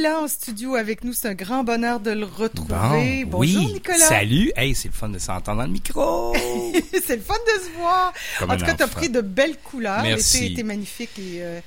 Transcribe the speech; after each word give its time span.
là 0.00 0.20
en 0.20 0.28
studio 0.28 0.74
avec 0.74 1.04
nous. 1.04 1.12
C'est 1.12 1.28
un 1.28 1.34
grand 1.34 1.64
bonheur 1.64 2.00
de 2.00 2.10
le 2.10 2.24
retrouver. 2.24 3.24
Bon, 3.24 3.38
Bonjour 3.38 3.62
oui. 3.62 3.72
Nicolas. 3.74 3.98
Salut. 3.98 4.52
Hey, 4.56 4.74
c'est 4.74 4.88
le 4.88 4.94
fun 4.94 5.08
de 5.08 5.18
s'entendre 5.18 5.58
dans 5.58 5.66
le 5.66 5.72
micro. 5.72 6.34
c'est 7.04 7.16
le 7.16 7.22
fun 7.22 7.34
de 7.34 7.62
se 7.64 7.70
voir. 7.78 8.12
Comme 8.38 8.50
en 8.50 8.56
tout 8.56 8.64
cas, 8.64 8.74
tu 8.74 8.82
as 8.82 8.88
pris 8.88 9.08
de 9.08 9.20
belles 9.20 9.56
couleurs. 9.58 10.02
Merci. 10.02 10.40
L'été 10.40 10.52
était 10.52 10.62
magnifique 10.62 11.18
et 11.18 11.42
euh, 11.42 11.60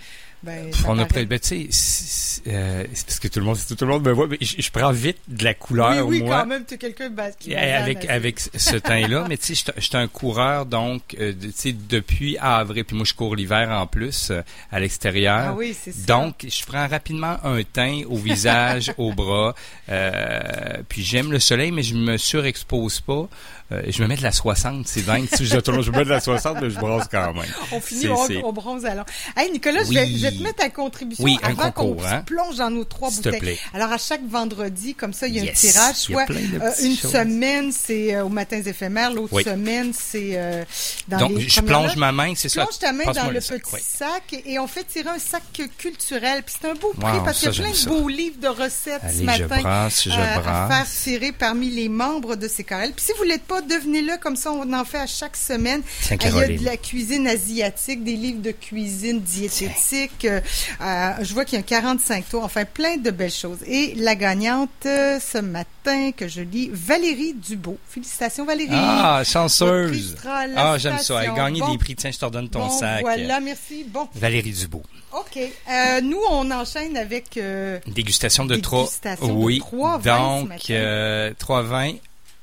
ben, 0.43 0.71
ça 0.73 0.85
On 0.87 0.97
a 0.99 1.05
pris, 1.05 1.25
ben, 1.25 1.39
tu 1.39 1.47
sais, 1.47 1.67
c'est 1.71 2.41
euh, 2.47 2.83
parce 3.05 3.19
que 3.19 3.27
tout 3.27 3.39
le 3.39 3.45
monde, 3.45 3.57
tout 3.67 3.75
le 3.81 3.87
monde 3.87 4.05
me 4.05 4.11
voit, 4.11 4.27
mais 4.27 4.37
je, 4.39 4.61
je 4.61 4.71
prends 4.71 4.91
vite 4.91 5.17
de 5.27 5.43
la 5.43 5.53
couleur, 5.53 6.05
Oui, 6.07 6.19
oui, 6.19 6.23
moi. 6.23 6.39
quand 6.41 6.45
même, 6.47 6.63
tu 6.65 6.75
es 6.75 6.77
quelqu'un 6.77 7.09
qui 7.09 7.15
basane 7.15 7.73
avec 7.81 8.05
avec 8.09 8.39
ce 8.39 8.75
teint-là, 8.77 9.25
mais 9.29 9.37
tu 9.37 9.47
sais, 9.47 9.55
j'étais- 9.55 9.81
j'étais 9.81 9.97
un 9.97 10.07
coureur 10.07 10.65
donc, 10.65 11.01
euh, 11.19 11.33
tu 11.39 11.51
sais, 11.53 11.73
depuis 11.73 12.37
avril, 12.37 12.85
puis 12.85 12.95
moi 12.95 13.05
je 13.05 13.13
cours 13.13 13.35
l'hiver 13.35 13.69
en 13.71 13.85
plus 13.87 14.31
euh, 14.31 14.41
à 14.71 14.79
l'extérieur. 14.79 15.47
Ah 15.49 15.53
oui, 15.57 15.75
c'est 15.79 15.91
ça. 15.91 16.05
Donc, 16.07 16.45
je 16.47 16.65
prends 16.65 16.87
rapidement 16.87 17.37
un 17.43 17.61
teint 17.63 18.01
au 18.07 18.15
visage, 18.17 18.93
au 18.97 19.11
bras. 19.13 19.53
Euh, 19.89 20.39
puis 20.87 21.03
j'aime 21.03 21.31
le 21.31 21.39
soleil, 21.39 21.71
mais 21.71 21.83
je 21.83 21.95
me 21.95 22.17
surexpose 22.17 23.01
pas. 23.01 23.27
Euh, 23.71 23.83
je 23.87 24.01
me 24.01 24.07
mets 24.07 24.15
de 24.15 24.23
la 24.23 24.31
60, 24.31 24.87
c'est 24.87 25.03
dingue. 25.05 25.27
Si 25.35 25.45
je, 25.45 25.57
je 25.63 25.91
me 25.91 25.97
mets 25.97 26.03
de 26.05 26.09
la 26.09 26.19
60, 26.19 26.57
mais 26.61 26.69
je 26.71 26.79
bronze 26.79 27.03
quand 27.11 27.33
même. 27.33 27.45
On 27.71 27.79
finit, 27.79 28.07
on, 28.43 28.51
bronze 28.51 28.83
alors. 28.85 29.05
Hey, 29.37 29.51
Nicolas, 29.51 29.83
je, 29.83 29.89
vais, 29.93 30.05
Oui. 30.05 30.17
je 30.17 30.23
vais 30.23 30.31
te 30.31 30.41
mettre 30.41 30.63
à 30.63 30.69
contribution 30.69 31.23
Oui, 31.23 31.37
un 31.43 31.49
avant 31.51 31.71
qu'on 31.71 31.95
hein. 32.03 32.19
se 32.21 32.25
plonge 32.25 32.55
dans 32.55 32.71
nos 32.71 32.83
trois 32.83 33.09
S'il 33.11 33.19
te 33.21 33.25
bouteilles. 33.29 33.39
plaît. 33.41 33.59
Alors, 33.73 33.91
à 33.91 33.97
chaque 33.99 34.25
vendredi, 34.27 34.95
comme 34.95 35.13
ça, 35.13 35.27
il 35.27 35.35
y 35.35 35.39
a 35.39 35.43
Yes. 35.43 35.63
un 35.65 35.69
tirage. 35.71 35.95
Soit 35.95 36.25
euh, 36.31 36.71
une 36.81 36.95
choses. 36.97 37.11
semaine, 37.11 37.71
c'est 37.71 38.15
euh, 38.15 38.25
aux 38.25 38.29
matins 38.29 38.61
éphémères. 38.61 39.11
L'autre 39.13 39.33
Oui. 39.33 39.43
semaine, 39.43 39.91
c'est 39.93 40.31
euh, 40.33 40.63
dans 41.07 41.19
Donc, 41.19 41.31
les 41.37 41.47
je 41.47 41.61
plonge 41.61 41.95
ma 41.95 42.11
main, 42.11 42.33
c'est 42.35 42.49
ça? 42.49 42.63
Plonge 42.63 42.79
ta 42.79 42.91
main 42.91 43.03
dans 43.11 43.29
le, 43.29 43.39
sac, 43.39 43.61
petit 43.61 43.75
oui. 43.75 43.81
sac 43.83 44.23
et, 44.33 44.53
et 44.53 44.59
on 44.59 44.67
fait 44.67 44.83
tirer 44.85 45.09
un 45.09 45.19
sac 45.19 45.43
culturel. 45.77 46.41
Puis 46.43 46.55
c'est 46.59 46.67
un 46.69 46.73
beau 46.75 46.91
prix 46.99 47.17
Wow, 47.17 47.23
parce 47.23 47.39
qu'il 47.39 47.49
y 47.49 47.51
a 47.51 47.63
plein 47.63 47.71
de 47.71 47.85
beaux 47.87 48.07
livres 48.07 48.39
de 48.41 48.47
recettes 48.47 49.01
ce 49.03 49.17
Allez, 49.17 49.23
matin. 49.25 49.63
à 49.65 49.89
faire 49.89 50.85
tirer 51.03 51.31
parmi 51.31 51.69
les 51.69 51.87
membres 51.89 52.35
de 52.35 52.47
CKL. 52.47 52.93
Puis 52.95 53.05
si 53.05 53.11
vous 53.17 53.23
l'êtes 53.23 53.43
pas, 53.43 53.58
devenez-le 53.61 54.17
comme 54.17 54.35
ça. 54.35 54.51
On 54.51 54.71
en 54.73 54.85
fait 54.85 54.97
à 54.99 55.07
chaque 55.07 55.35
semaine. 55.37 55.81
Tiens, 56.01 56.17
Ah, 56.21 56.27
Il 56.29 56.35
y 56.35 56.41
a 56.55 56.57
de 56.59 56.65
la 56.65 56.77
cuisine 56.77 57.27
asiatique, 57.27 58.03
des 58.03 58.15
livres 58.15 58.41
de 58.41 58.51
cuisine 58.51 59.19
diététique. 59.21 60.25
euh, 60.25 60.41
euh, 60.81 61.11
je 61.21 61.33
vois 61.33 61.45
qu'il 61.45 61.53
y 61.53 61.57
a 61.57 61.59
un 61.59 61.63
45 61.63 62.29
tours. 62.29 62.43
Enfin, 62.43 62.65
plein 62.65 62.97
de 62.97 63.11
belles 63.11 63.31
choses. 63.31 63.59
Et 63.65 63.93
la 63.95 64.15
gagnante 64.15 64.69
euh, 64.85 65.19
ce 65.19 65.37
matin 65.39 66.11
que 66.15 66.27
je 66.27 66.41
lis, 66.41 66.69
Valérie 66.73 67.33
Dubo. 67.33 67.77
Félicitations, 67.89 68.45
Valérie. 68.45 68.69
Ah, 68.73 69.21
chanceuse. 69.25 70.15
Ah, 70.25 70.77
j'aime 70.77 70.99
ça. 70.99 71.23
Elle 71.23 71.33
gagne 71.33 71.59
Bon. 71.59 71.71
des 71.71 71.77
prix. 71.77 71.95
Tiens, 71.95 72.11
je 72.11 72.17
te 72.17 72.25
redonne 72.25 72.49
ton 72.49 72.59
Bon, 72.67 72.69
sac. 72.69 73.01
Voilà, 73.01 73.39
merci. 73.39 73.85
Bon, 73.87 74.07
Valérie 74.15 74.51
Dubo. 74.53 74.81
OK. 75.11 75.37
Euh, 75.37 76.01
nous, 76.01 76.19
on 76.29 76.51
enchaîne 76.51 76.95
avec... 76.95 77.37
euh, 77.37 77.79
Dégustation 77.87 78.45
de 78.45 78.55
trois. 78.57 78.83
Dégustation 78.83 79.27
de 79.27 79.31
Oui. 79.33 79.59
Donc, 79.71 80.03
matin. 80.03 80.59
euh, 80.71 81.33
trois 81.39 81.63
vins. 81.63 81.93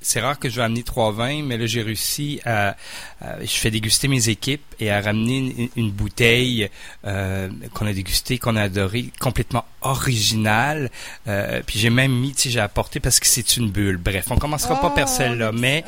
C'est 0.08 0.20
rare 0.20 0.38
que 0.38 0.48
je 0.48 0.56
vais 0.56 0.62
amener 0.62 0.82
trois 0.84 1.10
vins, 1.10 1.42
mais 1.42 1.58
là, 1.58 1.66
j'ai 1.66 1.82
réussi 1.82 2.40
à, 2.44 2.76
à- 3.20 3.40
Je 3.44 3.50
fais 3.52 3.70
déguster 3.70 4.06
mes 4.08 4.28
équipes 4.28 4.62
et 4.78 4.90
à 4.90 5.00
ramener 5.00 5.38
une, 5.38 5.68
une 5.76 5.90
bouteille 5.90 6.68
euh, 7.04 7.48
qu'on 7.74 7.86
a 7.86 7.92
dégustée, 7.92 8.38
qu'on 8.38 8.54
a 8.56 8.62
adorée, 8.62 9.10
complètement 9.18 9.64
originale. 9.80 10.90
Euh, 11.26 11.60
puis 11.66 11.78
j'ai 11.80 11.90
même 11.90 12.12
mis, 12.12 12.32
tu 12.34 12.42
sais, 12.42 12.50
j'ai 12.50 12.60
apporté 12.60 13.00
parce 13.00 13.18
que 13.20 13.26
c'est 13.26 13.56
une 13.56 13.70
bulle. 13.70 13.96
Bref, 13.96 14.26
on 14.30 14.36
commencera 14.36 14.80
pas 14.80 14.90
Oh, 14.92 14.94
par 14.96 15.08
celle-là, 15.08 15.50
le- 15.52 15.58
mais 15.58 15.84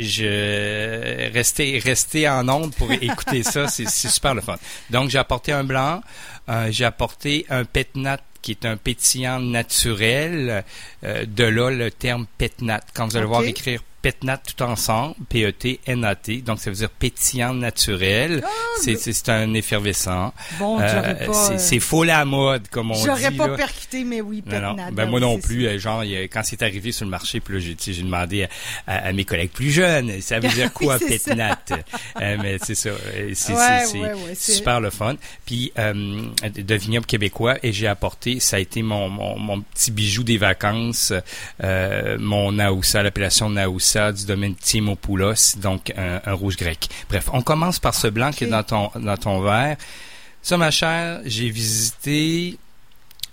je, 0.00 1.78
restez 1.80 2.28
en 2.28 2.48
onde 2.48 2.74
pour 2.74 2.90
écouter 3.00 3.42
ça. 3.42 3.68
C'est 3.68 3.88
c'est 3.88 4.08
super 4.08 4.34
le 4.34 4.40
fun. 4.40 4.56
Donc, 4.90 5.10
j'ai 5.10 5.18
apporté 5.18 5.52
un 5.52 5.64
blanc. 5.64 6.02
Euh, 6.48 6.68
j'ai 6.70 6.84
apporté 6.84 7.46
un 7.48 7.64
pétnat 7.64 8.18
qui 8.42 8.52
est 8.52 8.64
un 8.64 8.76
pétillant 8.76 9.40
naturel. 9.40 10.64
Euh, 11.04 11.24
de 11.26 11.44
là, 11.44 11.70
le 11.70 11.90
terme 11.90 12.26
pétnat. 12.38 12.80
Quand 12.94 13.06
vous 13.06 13.16
allez 13.16 13.26
voir 13.26 13.44
écrire 13.44 13.82
pétnat 14.02 14.38
tout 14.38 14.62
ensemble, 14.62 15.14
P-E-T-N-A-T, 15.28 16.38
donc 16.42 16.58
ça 16.60 16.70
veut 16.70 16.76
dire 16.76 16.90
pétillant 16.90 17.54
naturel. 17.54 18.42
c'est 18.82 18.96
c'est- 18.96 19.28
un 19.28 19.52
effervescent. 19.54 20.32
Bon, 20.58 20.80
Euh, 20.80 21.14
c'est 21.32 21.52
euh, 21.54 21.58
c'est 21.58 21.78
faux 21.80 22.04
la 22.04 22.24
mode, 22.24 22.68
comme 22.68 22.90
on 22.90 22.94
dit. 22.94 23.02
J'aurais 23.04 23.30
pas 23.30 23.48
là. 23.48 23.56
percuté, 23.56 24.02
mais 24.04 24.20
oui, 24.22 24.42
Non, 24.46 24.60
non. 24.60 24.74
Petnat, 24.74 24.90
Ben, 24.92 25.06
moi 25.08 25.20
non 25.20 25.38
plus. 25.38 25.66
euh, 25.66 25.78
Genre, 25.78 26.02
quand 26.32 26.40
c'est 26.42 26.62
arrivé 26.62 26.90
sur 26.92 27.04
le 27.04 27.10
marché, 27.10 27.40
puis 27.40 27.54
là, 27.60 27.74
j'ai 27.78 28.02
demandé 28.02 28.44
à, 28.44 28.48
à- 28.86 29.08
à 29.08 29.12
mes 29.12 29.24
collègues 29.24 29.50
plus 29.50 29.70
jeunes, 29.70 30.20
ça 30.20 30.40
veut 30.40 30.48
dire 30.54 30.72
quoi, 30.72 30.96
Oui, 31.00 31.06
pétnat? 31.08 31.58
Euh, 32.20 32.36
mais 32.42 32.56
c'est 32.62 32.74
ça. 32.74 32.90
C'est 33.34 33.52
Ouais, 33.52 34.12
ouais, 34.14 34.34
super 34.34 34.80
le 34.80 34.90
fun. 34.90 35.16
Puis, 35.44 35.72
de 35.76 36.74
vignoble 36.74 37.06
québécois, 37.06 37.56
et 37.62 37.72
j'ai 37.72 37.86
apporté, 37.86 38.40
ça 38.40 38.56
a 38.56 38.58
été 38.60 38.82
mon, 38.82 39.08
mon, 39.10 39.38
mon 39.38 39.60
petit 39.60 39.90
bijou 39.90 40.24
des 40.24 40.38
vacances, 40.38 41.12
mon 41.62 42.52
Naoussa, 42.52 43.02
l'appellation 43.02 43.50
Naoussa 43.50 43.89
du 43.96 44.26
domaine 44.26 44.54
Timopoulos, 44.54 45.56
donc 45.58 45.92
un, 45.96 46.20
un 46.24 46.32
rouge 46.32 46.56
grec. 46.56 46.88
Bref, 47.08 47.28
on 47.32 47.42
commence 47.42 47.78
par 47.78 47.94
ce 47.94 48.08
blanc 48.08 48.30
qui 48.30 48.44
est 48.44 48.48
dans 48.48 48.62
ton, 48.62 48.90
dans 48.98 49.16
ton 49.16 49.40
verre. 49.40 49.76
Ça, 50.42 50.56
ma 50.56 50.70
chère, 50.70 51.20
j'ai 51.24 51.50
visité 51.50 52.58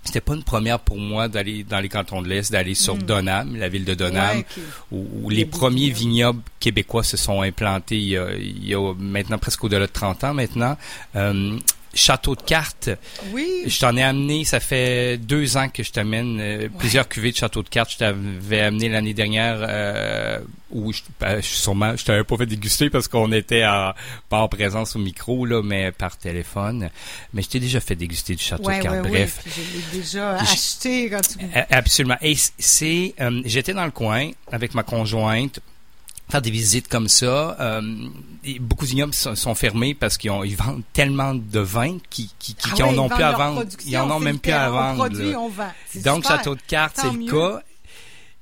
c'était 0.04 0.20
pas 0.22 0.34
une 0.34 0.42
première 0.42 0.78
pour 0.78 0.96
moi 0.96 1.28
d'aller 1.28 1.64
dans 1.64 1.80
les 1.80 1.90
cantons 1.90 2.22
de 2.22 2.28
l'Est, 2.28 2.50
d'aller 2.50 2.74
sur 2.74 2.96
Mm. 2.96 3.02
Donham, 3.02 3.56
la 3.56 3.68
ville 3.68 3.84
de 3.84 3.92
Donham, 3.92 4.38
Ouais, 4.38 4.46
où, 4.90 5.28
les 5.28 5.44
premiers 5.44 5.90
vignobles. 5.90 5.98
vignobles 5.98 6.42
québécois 6.60 7.04
se 7.04 7.18
sont 7.18 7.42
implantés 7.42 7.96
il 7.98 8.08
y 8.08 8.16
a, 8.16 8.32
il 8.32 8.66
y 8.66 8.74
a 8.74 8.94
maintenant 8.94 9.36
presque 9.36 9.62
au-delà 9.64 9.86
de 9.86 9.92
30 9.92 10.24
ans 10.24 10.32
maintenant. 10.34 10.78
Euh, 11.14 11.58
Château 11.94 12.36
de 12.36 12.42
cartes, 12.42 12.90
Oui, 13.32 13.62
je 13.66 13.78
t'en 13.80 13.96
ai 13.96 14.02
amené, 14.02 14.44
ça 14.44 14.60
fait 14.60 15.16
deux 15.16 15.56
ans 15.56 15.68
que 15.68 15.82
je 15.82 15.90
t'amène 15.90 16.38
euh, 16.40 16.68
plusieurs 16.78 17.08
cuvées 17.08 17.32
de 17.32 17.36
Château 17.36 17.62
de 17.62 17.68
cartes. 17.68 17.92
Je 17.92 17.98
t'avais 17.98 18.60
amené 18.60 18.88
l'année 18.88 19.14
dernière 19.14 19.56
euh, 19.60 20.38
où 20.70 20.92
je, 20.92 21.00
ben, 21.18 21.40
sûrement 21.40 21.96
je 21.96 22.04
t'avais 22.04 22.24
pas 22.24 22.36
fait 22.36 22.46
déguster 22.46 22.90
parce 22.90 23.08
qu'on 23.08 23.32
était 23.32 23.62
pas 24.28 24.40
en 24.42 24.48
présence 24.48 24.96
au 24.96 24.98
micro 24.98 25.46
là, 25.46 25.62
mais 25.62 25.90
par 25.90 26.16
téléphone. 26.18 26.90
Mais 27.32 27.42
je 27.42 27.48
t'ai 27.48 27.60
déjà 27.60 27.80
fait 27.80 27.96
déguster 27.96 28.34
du 28.34 28.44
Château 28.44 28.64
ouais, 28.64 28.78
de 28.78 28.82
cartes. 28.82 29.04
ouais, 29.04 29.08
Bref, 29.10 29.40
Je 29.46 29.60
l'ai 29.96 30.00
déjà 30.00 30.34
acheté 30.36 31.08
quand 31.10 31.22
tu... 31.22 31.38
Absolument. 31.70 32.16
Et 32.20 32.36
c'est, 32.58 33.14
euh, 33.20 33.40
j'étais 33.46 33.72
dans 33.72 33.86
le 33.86 33.90
coin 33.90 34.30
avec 34.52 34.74
ma 34.74 34.82
conjointe 34.82 35.60
faire 36.28 36.42
des 36.42 36.50
visites 36.50 36.88
comme 36.88 37.08
ça. 37.08 37.56
Euh, 37.60 37.82
et 38.44 38.58
beaucoup 38.58 38.84
d'ignobles 38.86 39.14
sont, 39.14 39.34
sont 39.34 39.54
fermés 39.54 39.94
parce 39.94 40.16
qu'ils 40.16 40.32
ils 40.44 40.56
vendent 40.56 40.82
tellement 40.92 41.34
de 41.34 41.60
vin 41.60 41.98
qu'ils 42.10 42.28
qui, 42.38 42.54
qui, 42.54 42.56
Ah 42.64 42.74
qui 42.74 42.82
ouais, 42.82 42.88
en 42.88 42.98
ont 42.98 43.08
plus 43.08 43.22
à 43.22 43.32
vendre. 43.32 43.64
Ils 43.86 43.96
en 43.98 44.10
ont 44.10 44.20
même 44.20 44.38
plus 44.38 44.52
à. 44.52 44.70
On 44.70 44.74
vendre. 44.74 44.96
produit, 44.96 45.32
là. 45.32 45.40
on 45.40 45.48
vend. 45.48 45.72
C'est 45.88 46.04
Donc, 46.04 46.24
super. 46.24 46.38
Château 46.38 46.54
de 46.54 46.60
cartes, 46.66 46.98
c'est 47.00 47.12
le 47.12 47.30
cas. 47.30 47.62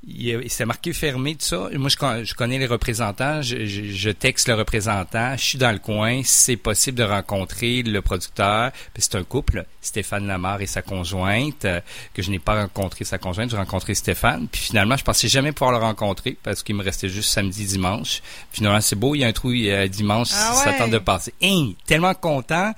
Il, 0.08 0.48
marqué 0.66 0.92
fermé 0.92 1.34
de 1.34 1.42
ça. 1.42 1.68
Moi, 1.74 1.88
je, 1.88 2.24
je 2.24 2.34
connais 2.34 2.58
les 2.58 2.66
représentants. 2.66 3.42
Je, 3.42 3.66
je- 3.66 3.84
je 3.92 4.10
texte 4.10 4.46
le 4.48 4.54
représentant. 4.54 5.36
Je 5.36 5.42
suis 5.42 5.58
dans 5.58 5.72
le 5.72 5.78
coin. 5.78 6.20
C'est 6.24 6.56
possible 6.56 6.96
de 6.98 7.02
rencontrer 7.02 7.82
le 7.82 8.00
producteur, 8.02 8.70
c'est 8.96 9.14
un 9.16 9.24
couple, 9.24 9.64
Stéphane 9.80 10.26
Lamar 10.26 10.60
et 10.60 10.66
sa 10.66 10.82
conjointe, 10.82 11.64
euh, 11.64 11.80
que 12.14 12.22
je 12.22 12.30
n'ai 12.30 12.38
pas 12.38 12.60
rencontré 12.62 13.04
sa 13.04 13.18
conjointe. 13.18 13.50
J'ai 13.50 13.56
rencontré 13.56 13.94
Stéphane. 13.94 14.46
Puis 14.50 14.60
finalement, 14.60 14.96
je 14.96 15.02
pensais 15.04 15.28
jamais 15.28 15.52
pouvoir 15.52 15.72
le 15.72 15.84
rencontrer 15.84 16.36
parce 16.42 16.62
qu'il 16.62 16.76
me 16.76 16.84
restait 16.84 17.08
juste 17.08 17.30
samedi, 17.30 17.64
dimanche. 17.66 18.22
Finalement, 18.52 18.80
c'est 18.80 18.96
beau. 18.96 19.14
Il 19.16 19.20
y 19.20 19.24
a 19.24 19.28
un 19.28 19.32
trou 19.32 19.50
euh, 19.52 19.88
dimanche. 19.88 20.28
Ah 20.32 20.52
ça 20.64 20.70
ouais. 20.70 20.78
tente 20.78 20.90
de 20.90 20.98
passer. 20.98 21.34
Hein, 21.42 21.72
tellement 21.86 22.14
content. 22.14 22.72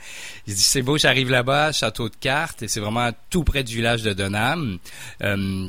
Il 0.46 0.54
dit, 0.54 0.62
c'est 0.62 0.82
beau, 0.82 0.96
j'arrive 0.98 1.30
là-bas, 1.30 1.72
château 1.72 2.08
de 2.08 2.16
cartes, 2.18 2.62
et 2.62 2.68
c'est 2.68 2.80
vraiment 2.80 3.10
tout 3.30 3.44
près 3.44 3.62
du 3.64 3.74
village 3.76 4.02
de 4.02 4.12
Donham. 4.14 4.78
Euh, 5.22 5.68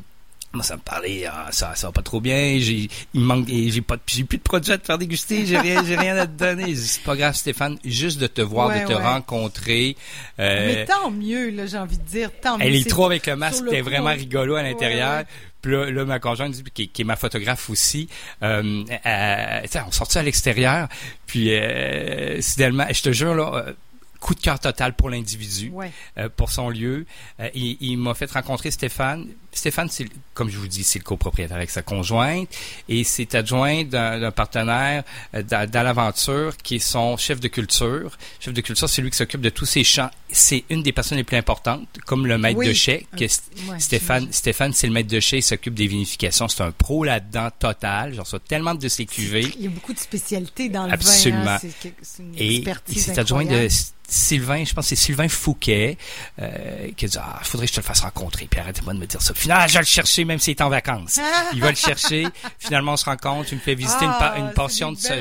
moi, 0.52 0.64
ça 0.64 0.76
me 0.78 0.82
parlait, 0.82 1.26
ah, 1.26 1.48
ça, 1.52 1.76
ça 1.76 1.88
va 1.88 1.94
pas 1.94 2.02
trop 2.02 2.20
bien. 2.20 2.58
J'ai, 2.60 2.90
il 3.14 3.22
manque, 3.22 3.48
j'ai 3.48 3.82
pas, 3.82 3.98
j'ai 4.08 4.24
plus 4.24 4.38
de 4.40 4.44
produits 4.44 4.72
à 4.72 4.78
te 4.80 4.86
faire 4.86 4.98
déguster. 4.98 5.46
J'ai 5.46 5.60
rien, 5.60 5.84
j'ai 5.86 5.96
rien 5.96 6.18
à 6.18 6.26
te 6.26 6.32
donner. 6.32 6.76
C'est 6.76 7.04
pas 7.04 7.16
grave, 7.16 7.36
Stéphane. 7.36 7.78
Juste 7.86 8.20
de 8.20 8.28
te 8.28 8.42
voir, 8.42 8.70
Ouais, 8.70 8.82
de 8.82 8.88
te 8.88 8.94
ouais. 8.94 9.04
rencontrer. 9.04 9.96
euh, 10.40 10.66
Mais 10.68 10.86
tant 10.86 11.12
mieux, 11.12 11.52
là, 11.52 11.66
j'ai 11.68 11.78
envie 11.78 11.98
de 12.00 12.04
dire, 12.04 12.32
tant 12.42 12.58
mieux. 12.58 12.66
elle 12.66 12.76
est 12.76 12.90
trop 12.90 13.06
avec 13.06 13.28
le 13.28 13.36
masque, 13.36 13.64
c'était 13.66 13.82
vraiment 13.82 14.10
rigolo 14.14 14.56
à 14.56 14.64
l'intérieur. 14.64 15.20
Ouais. 15.20 15.26
Puis 15.62 15.72
là, 15.74 15.92
là, 15.92 16.06
ma 16.06 16.20
conjointe, 16.20 16.56
qui, 16.74 16.88
qui 16.88 17.02
est 17.02 17.06
ma 17.06 17.18
photographe 17.18 17.70
aussi, 17.70 18.08
euh, 18.44 18.84
euh, 19.06 19.62
on 19.88 19.92
sortit 19.92 20.18
à 20.18 20.24
l'extérieur, 20.24 20.88
puis 21.28 21.50
euh, 21.54 22.40
je 22.42 23.02
te 23.02 23.12
jure, 23.12 23.36
là, 23.36 23.52
euh, 23.68 23.74
coup 24.22 24.36
de 24.36 24.40
cœur 24.42 24.60
total 24.60 24.94
pour 24.96 25.10
l'individu, 25.10 25.70
Ouais. 25.74 25.92
euh, 26.18 26.28
pour 26.34 26.50
son 26.52 26.70
lieu. 26.70 27.06
Euh, 27.40 27.50
il 27.54 27.78
il 27.82 27.98
m'a 27.98 28.14
fait 28.14 28.30
rencontrer 28.32 28.72
Stéphane. 28.72 29.28
Stéphane, 29.52 29.90
c'est, 29.90 30.06
comme 30.34 30.50
je 30.50 30.58
vous 30.58 30.68
dis, 30.68 30.84
c'est 30.84 31.00
le 31.00 31.04
copropriétaire 31.04 31.58
avec 31.58 31.70
sa 31.70 31.82
conjointe 31.82 32.48
et 32.88 33.04
c'est 33.04 33.34
adjoint 33.36 33.84
d'un, 33.84 34.32
partenaire 34.32 35.04
euh, 35.36 35.44
dans, 35.44 35.84
l'aventure 35.84 36.56
qui 36.58 36.76
est 36.76 36.80
son 36.80 37.18
chef 37.18 37.40
de 37.40 37.48
culture. 37.48 38.18
Chef 38.40 38.54
de 38.54 38.62
culture, 38.62 38.88
c'est 38.88 39.02
lui 39.02 39.10
qui 39.10 39.18
s'occupe 39.18 39.42
de 39.42 39.50
tous 39.50 39.66
ces 39.66 39.84
champs. 39.84 40.10
C'est 40.32 40.64
une 40.70 40.84
des 40.84 40.92
personnes 40.92 41.18
les 41.18 41.24
plus 41.24 41.38
importantes, 41.38 41.88
comme 42.06 42.28
le 42.28 42.38
maître 42.38 42.60
Oui. 42.60 42.68
de 42.68 42.74
chai, 42.74 43.08
que 43.18 43.24
Euh, 43.26 43.72
ouais, 43.72 43.80
Stéphane. 43.80 44.32
Stéphane, 44.32 44.74
c'est 44.74 44.88
le 44.88 44.94
maître 44.94 45.10
de 45.10 45.20
chai, 45.20 45.38
il 45.38 45.44
s'occupe 45.44 45.74
des 45.74 45.88
vinifications. 45.88 46.48
C'est 46.48 46.62
un 46.64 46.72
pro 46.72 47.04
là-dedans 47.04 47.50
total. 47.58 48.14
J'en 48.14 48.24
reçois 48.24 48.40
tellement 48.40 48.76
de 48.76 48.88
ses 48.88 49.06
cuvées. 49.06 49.48
Il 49.58 49.64
y 49.64 49.68
a 49.68 49.72
beaucoup 49.72 49.94
de 49.94 50.00
spécialités 50.00 50.70
dans 50.70 50.86
le 50.86 50.94
Absolument. 50.94 51.44
vin. 51.44 51.56
hein. 51.56 51.60
C'est, 51.60 51.94
c'est 52.02 52.24
Et 52.38 52.64
s'est 53.00 53.20
adjoint 53.20 53.46
de 53.46 53.68
Sylvain, 54.10 54.64
je 54.66 54.74
pense 54.74 54.86
que 54.86 54.90
c'est 54.90 54.96
Sylvain 54.96 55.28
Fouquet, 55.30 55.98
euh, 56.42 56.90
qui 56.98 57.06
a 57.06 57.08
dit, 57.08 57.18
ah, 57.20 57.40
faudrait 57.44 57.68
que 57.68 57.72
je 57.72 57.76
te 57.76 57.82
le 57.82 57.86
fasse 57.86 58.02
rencontrer, 58.02 58.48
puis 58.50 58.60
arrêtez-moi 58.60 58.94
de 58.94 59.00
me 59.00 59.06
dire 59.06 59.22
ça. 59.22 59.34
Finalement, 59.40 59.68
je 59.68 59.74
vais 59.74 59.80
le 59.80 59.86
chercher, 59.86 60.26
même 60.26 60.40
s'il 60.40 60.52
est 60.52 60.62
en 60.62 60.70
vacances. 60.70 61.20
il 61.54 61.62
va 61.62 61.70
le 61.70 61.76
chercher. 61.76 62.28
Finalement, 62.60 62.94
on 62.94 62.98
se 62.98 63.06
rencontre, 63.06 63.50
il 63.52 63.56
me 63.56 63.62
fait 63.62 63.76
visiter 63.76 64.06
une, 64.06 64.12
Ah, 64.20 64.36
une 64.38 64.52
portion 64.52 64.92
de 64.92 64.98
ce, 64.98 65.14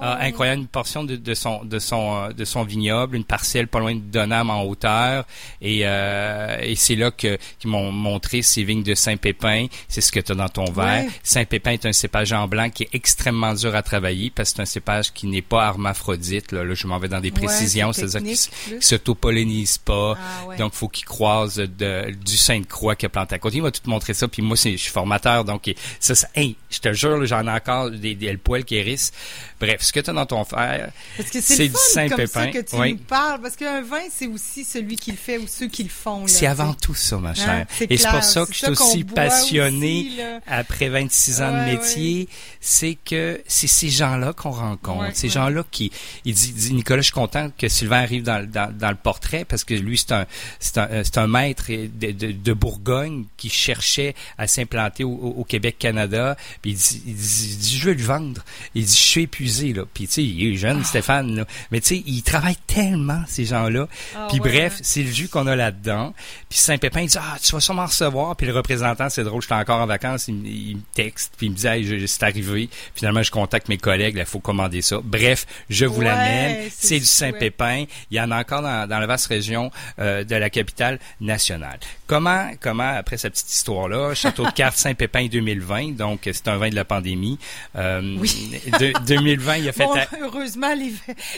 ah, 0.00 0.18
incroyable, 0.20 0.60
une 0.60 0.66
portion 0.68 1.04
de, 1.04 1.16
de 1.16 1.34
son, 1.34 1.64
de 1.64 1.78
son, 1.78 2.16
euh, 2.16 2.32
de 2.32 2.44
son 2.44 2.64
vignoble, 2.64 3.16
une 3.16 3.24
parcelle 3.24 3.66
pas 3.66 3.78
loin 3.78 3.94
de 3.94 4.00
Donham 4.00 4.50
en 4.50 4.62
hauteur, 4.62 5.24
et, 5.60 5.80
euh, 5.84 6.58
et 6.60 6.74
c'est 6.74 6.96
là 6.96 7.10
que, 7.10 7.38
qu'ils 7.58 7.70
m'ont 7.70 7.90
montré 7.90 8.42
ces 8.42 8.62
vignes 8.62 8.82
de 8.82 8.94
Saint-Pépin. 8.94 9.66
C'est 9.88 10.00
ce 10.00 10.12
que 10.12 10.20
tu 10.20 10.32
as 10.32 10.34
dans 10.34 10.48
ton 10.48 10.64
verre. 10.66 11.04
Ouais. 11.04 11.10
Saint-Pépin 11.22 11.72
est 11.72 11.86
un 11.86 11.92
cépage 11.92 12.32
en 12.32 12.46
blanc 12.46 12.68
qui 12.68 12.82
est 12.82 12.90
extrêmement 12.92 13.54
dur 13.54 13.74
à 13.74 13.82
travailler 13.82 14.30
parce 14.30 14.50
que 14.50 14.56
c'est 14.56 14.62
un 14.62 14.66
cépage 14.66 15.12
qui 15.12 15.26
n'est 15.26 15.42
pas 15.42 15.66
hermaphrodite. 15.66 16.52
Là, 16.52 16.64
Là, 16.64 16.74
je 16.74 16.86
m'en 16.86 16.98
vais 16.98 17.08
dans 17.08 17.20
des 17.20 17.30
précisions, 17.30 17.92
c'est 17.92 18.08
c'est-à-dire 18.08 18.34
qu'il 18.34 18.38
qu'il 18.68 18.82
s'autopollinise 18.82 19.78
pas. 19.78 20.14
Ah, 20.16 20.46
ouais. 20.46 20.56
Donc, 20.56 20.74
faut 20.74 20.88
qu'il 20.88 21.04
croise 21.06 21.56
de, 21.56 22.10
du 22.10 22.36
Sainte-Croix 22.36 22.96
qu'il 22.96 23.06
a 23.06 23.10
planté 23.10 23.34
à 23.34 23.38
côté. 23.38 23.61
M'a 23.62 23.70
tout 23.70 23.88
montré 23.88 24.14
ça. 24.14 24.28
Puis 24.28 24.42
moi, 24.42 24.56
je 24.56 24.76
suis 24.76 24.90
formateur. 24.90 25.44
Donc, 25.44 25.72
ça, 26.00 26.14
ça 26.14 26.28
hey, 26.34 26.56
je 26.72 26.80
te 26.80 26.92
jure, 26.92 27.24
j'en 27.26 27.46
ai 27.46 27.50
encore 27.50 27.90
des, 27.90 28.14
des 28.14 28.32
le 28.32 28.38
poil 28.38 28.64
qui 28.64 28.76
hérissent. 28.76 29.12
Bref, 29.60 29.76
ce 29.82 29.92
que 29.92 30.00
tu 30.00 30.10
as 30.10 30.12
dans 30.12 30.26
ton 30.26 30.44
fer, 30.44 30.90
c'est 31.30 31.68
du 31.68 31.74
fun 31.94 32.08
comme 32.08 32.26
ça 32.26 32.40
Saint-Pépin, 32.42 32.46
que 32.48 32.58
tu 32.68 32.74
oui. 32.76 32.92
nous 32.94 32.98
parles. 32.98 33.40
Parce 33.40 33.54
qu'un 33.54 33.80
vin, 33.82 34.00
c'est 34.10 34.26
aussi 34.26 34.64
celui 34.64 34.96
qui 34.96 35.12
le 35.12 35.16
fait 35.16 35.38
ou 35.38 35.46
ceux 35.46 35.68
qui 35.68 35.84
le 35.84 35.88
font. 35.88 36.26
c'est 36.26 36.46
avant 36.46 36.74
tout 36.74 36.94
ça, 36.94 37.18
ma 37.18 37.34
chère. 37.34 37.48
Hein, 37.48 37.64
et 37.88 37.96
c'est 37.96 38.08
pour 38.08 38.24
ça 38.24 38.44
que 38.46 38.52
je 38.52 38.58
suis 38.58 38.68
aussi 38.70 39.04
passionné 39.04 40.06
aussi, 40.08 40.20
après 40.46 40.88
26 40.88 41.42
ans 41.42 41.52
de 41.52 41.56
Ouais, 41.58 41.72
métier. 41.76 42.28
C'est 42.60 42.96
que 43.04 43.40
c'est 43.46 43.66
ces 43.66 43.88
gens-là 43.90 44.32
qu'on 44.32 44.50
rencontre. 44.50 45.00
Ouais, 45.02 45.10
ces 45.14 45.28
gens-là 45.28 45.64
qui, 45.70 45.90
il 46.24 46.34
dit, 46.34 46.52
dit, 46.52 46.72
Nicolas, 46.74 47.00
je 47.00 47.06
suis 47.06 47.12
content 47.12 47.50
que 47.56 47.68
Sylvain 47.68 48.00
arrive 48.02 48.22
dans, 48.22 48.38
le- 48.38 48.46
dans, 48.46 48.72
dans 48.76 48.90
le 48.90 48.96
portrait 48.96 49.44
parce 49.44 49.64
que 49.64 49.74
lui, 49.74 49.98
c'est 49.98 50.12
un, 50.12 50.26
c'est 50.60 50.78
un, 50.78 50.88
euh, 50.90 51.02
un 51.16 51.26
maître 51.26 51.66
de, 51.70 52.10
de, 52.12 52.32
de 52.32 52.52
Bourgogne 52.52 53.24
qui 53.36 53.48
cherchait 53.48 54.14
à 54.38 54.46
s'implanter 54.46 55.04
au, 55.04 55.10
au- 55.10 55.34
au 55.40 55.44
Québec, 55.44 55.76
Canada. 55.78 56.36
Puis 56.62 56.70
il 56.72 56.76
dit, 56.76 57.02
il 57.06 57.14
dit, 57.14 57.48
il 57.50 57.58
dit, 57.58 57.78
je 57.78 57.84
veux 57.88 57.94
le 57.94 58.02
vendre. 58.02 58.42
Il 58.74 58.84
dit, 58.84 58.92
je 58.92 58.96
suis 59.02 59.22
épuisé, 59.22 59.72
là. 59.72 59.82
Puis 59.92 60.06
tu 60.06 60.12
sais, 60.14 60.24
il 60.24 60.52
est 60.52 60.56
jeune, 60.56 60.82
Stéphane, 60.84 61.34
là. 61.36 61.44
Mais 61.72 61.80
tu 61.80 61.88
sais, 61.96 62.02
il 62.06 62.22
travaille 62.22 62.56
tellement, 62.66 63.22
ces 63.26 63.44
gens-là. 63.44 63.88
Ah, 64.16 64.26
Puis 64.30 64.40
ouais, 64.40 64.48
bref, 64.50 64.74
ouais. 64.76 64.80
c'est 64.82 65.02
le 65.02 65.10
jus 65.10 65.28
qu'on 65.28 65.46
a 65.48 65.56
là-dedans. 65.56 66.14
Puis 66.48 66.58
Saint-Pépin, 66.58 67.00
il 67.02 67.08
dit, 67.08 67.18
ah, 67.20 67.36
tu 67.42 67.52
vas 67.52 67.60
sûrement 67.60 67.86
recevoir. 67.86 68.36
Puis 68.36 68.46
le 68.46 68.52
représentant, 68.54 69.10
c'est 69.10 69.24
drôle, 69.24 69.42
j'étais 69.42 69.54
encore 69.54 69.80
en 69.80 69.86
vacances, 69.86 70.28
il, 70.28 70.34
me- 70.34 70.46
il 70.46 70.76
me 70.76 70.82
texte, 70.94 71.32
puis 71.36 71.46
il 71.46 71.50
me 71.52 71.56
dit, 71.56 71.66
hey, 71.66 71.84
je- 71.84 72.06
c'est 72.06 72.22
arrivé. 72.22 72.68
Finalement, 72.94 73.22
je 73.22 73.30
contacte 73.30 73.68
mes 73.68 73.78
collègues, 73.78 74.16
il 74.18 74.24
faut 74.24 74.38
commander 74.40 74.82
ça. 74.82 74.98
Bref, 75.02 75.46
je 75.68 75.84
vous 75.84 75.98
Ouais, 75.98 76.04
l'amène. 76.06 76.68
c'est 76.76 76.98
du. 77.00 77.04
Saint-Pépin. 77.04 77.84
Il 78.10 78.16
y 78.16 78.20
en 78.20 78.30
a 78.30 78.38
encore 78.40 78.62
dans, 78.62 78.86
dans 78.88 78.98
la 78.98 79.06
vaste 79.06 79.26
région 79.26 79.70
euh, 79.98 80.24
de 80.24 80.34
la 80.36 80.48
capitale 80.50 80.98
nationale. 81.20 81.78
Comment, 82.06 82.50
comment, 82.60 82.88
après 82.96 83.16
cette 83.16 83.32
petite 83.34 83.52
histoire-là, 83.52 84.14
Château 84.14 84.44
de 84.46 84.50
Cartes 84.50 84.76
Saint-Pépin 84.78 85.26
2020, 85.26 85.96
donc 85.96 86.20
c'est 86.24 86.48
vin 86.58 86.70
de 86.70 86.74
la 86.74 86.84
pandémie. 86.84 87.38
Euh, 87.76 88.16
Oui. 88.18 88.50
de- 88.78 88.92
2020, 89.06 89.56
il 89.58 89.68
a 89.68 89.72
fait... 89.72 89.84
Bon, 89.84 89.94
à- 89.94 90.06
heureusement, 90.20 90.74
les, 90.74 90.92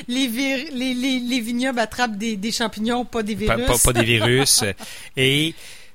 les, 0.09 0.27
vir- 0.29 0.69
les, 0.73 0.95
les, 0.95 1.21
les 1.21 1.41
vignobles 1.41 1.79
attrapent 1.79 2.17
des, 2.17 2.37
des 2.37 2.53
champignons, 2.53 3.05
pas 3.05 3.23
des 3.23 3.35
pas, 3.37 3.57
virus. 3.57 3.83
pas- 3.83 3.93
pas 3.93 3.99
des 4.01 4.05
virus. 4.07 4.65
Et 5.17 5.55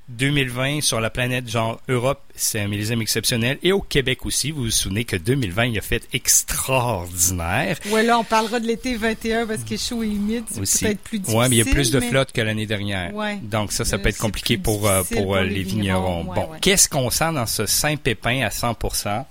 2020 0.10 0.82
sur 0.82 1.00
la 1.00 1.10
planète, 1.10 1.48
genre 1.50 1.80
Europe, 1.88 2.20
c'est 2.36 2.60
un 2.60 2.68
millésime 2.68 3.02
exceptionnel. 3.02 3.58
Et 3.64 3.72
au 3.72 3.82
Québec 3.82 4.26
aussi, 4.26 4.52
vous 4.52 4.64
vous 4.64 4.72
souvenez 4.72 5.06
que 5.06 5.16
2020, 5.16 5.66
il 5.68 5.78
a 5.78 5.82
fait 5.82 6.08
extraordinaire. 6.14 7.78
Ouais, 7.92 8.04
là, 8.04 8.18
on 8.20 8.24
parlera 8.24 8.60
de 8.60 8.66
l'été 8.68 8.96
21 8.96 9.46
parce 9.48 9.64
qu'il 9.64 9.76
est 9.76 9.88
chaud 9.90 10.04
et 10.04 10.08
humide. 10.08 10.44
C'est 10.64 10.86
peut-être 10.88 11.02
plus 11.02 11.20
difficile. 11.20 11.40
Ouais, 11.40 11.50
mais 11.50 11.56
il 11.58 11.60
y 11.66 11.70
a 11.70 11.72
plus 11.72 11.92
de 11.92 12.00
mais- 12.00 12.10
flotte 12.10 12.32
que 12.32 12.42
l'année 12.42 12.66
dernière. 12.66 13.14
Ouais. 13.14 13.38
Donc 13.44 13.72
ça, 13.72 13.86
ça 13.86 13.96
Euh, 13.96 14.00
peut 14.00 14.10
être 14.10 14.18
compliqué 14.18 14.58
pour, 14.58 14.88
euh, 14.88 15.00
difficile 15.02 15.18
pour, 15.18 15.26
pour 15.28 15.36
euh, 15.36 15.44
les 15.44 15.50
les 15.56 15.64
vignerons. 15.64 16.20
vignerons, 16.22 16.30
ouais, 16.30 16.36
bon, 16.36 16.52
ouais. 16.54 16.58
qu'est-ce 16.62 16.90
qu'on 16.90 17.10
sent 17.10 17.34
dans 17.34 17.46
ce 17.46 17.66
Saint-Pépin 17.66 18.42
à 18.42 18.50
100%? 18.50 19.26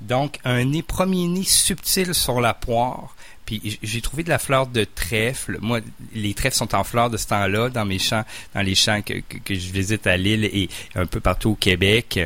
Donc, 0.00 0.38
un 0.44 0.64
nez, 0.64 0.82
premier 0.82 1.26
nez 1.28 1.44
subtil 1.44 2.12
sur 2.14 2.40
la 2.40 2.54
poire. 2.54 3.14
Puis 3.46 3.78
j'ai 3.82 4.00
trouvé 4.00 4.22
de 4.22 4.28
la 4.28 4.38
fleur 4.38 4.66
de 4.66 4.84
trèfle. 4.84 5.58
Moi, 5.60 5.80
les 6.14 6.32
trèfles 6.34 6.56
sont 6.56 6.74
en 6.74 6.84
fleurs 6.84 7.10
de 7.10 7.16
ce 7.16 7.26
temps-là 7.26 7.68
dans 7.70 7.84
mes 7.84 7.98
champs, 7.98 8.24
dans 8.54 8.62
les 8.62 8.74
champs 8.74 9.02
que, 9.02 9.14
que, 9.14 9.38
que 9.38 9.54
je 9.54 9.70
visite 9.72 10.06
à 10.06 10.16
Lille 10.16 10.44
et 10.44 10.68
un 10.94 11.06
peu 11.06 11.20
partout 11.20 11.50
au 11.50 11.54
Québec. 11.54 12.20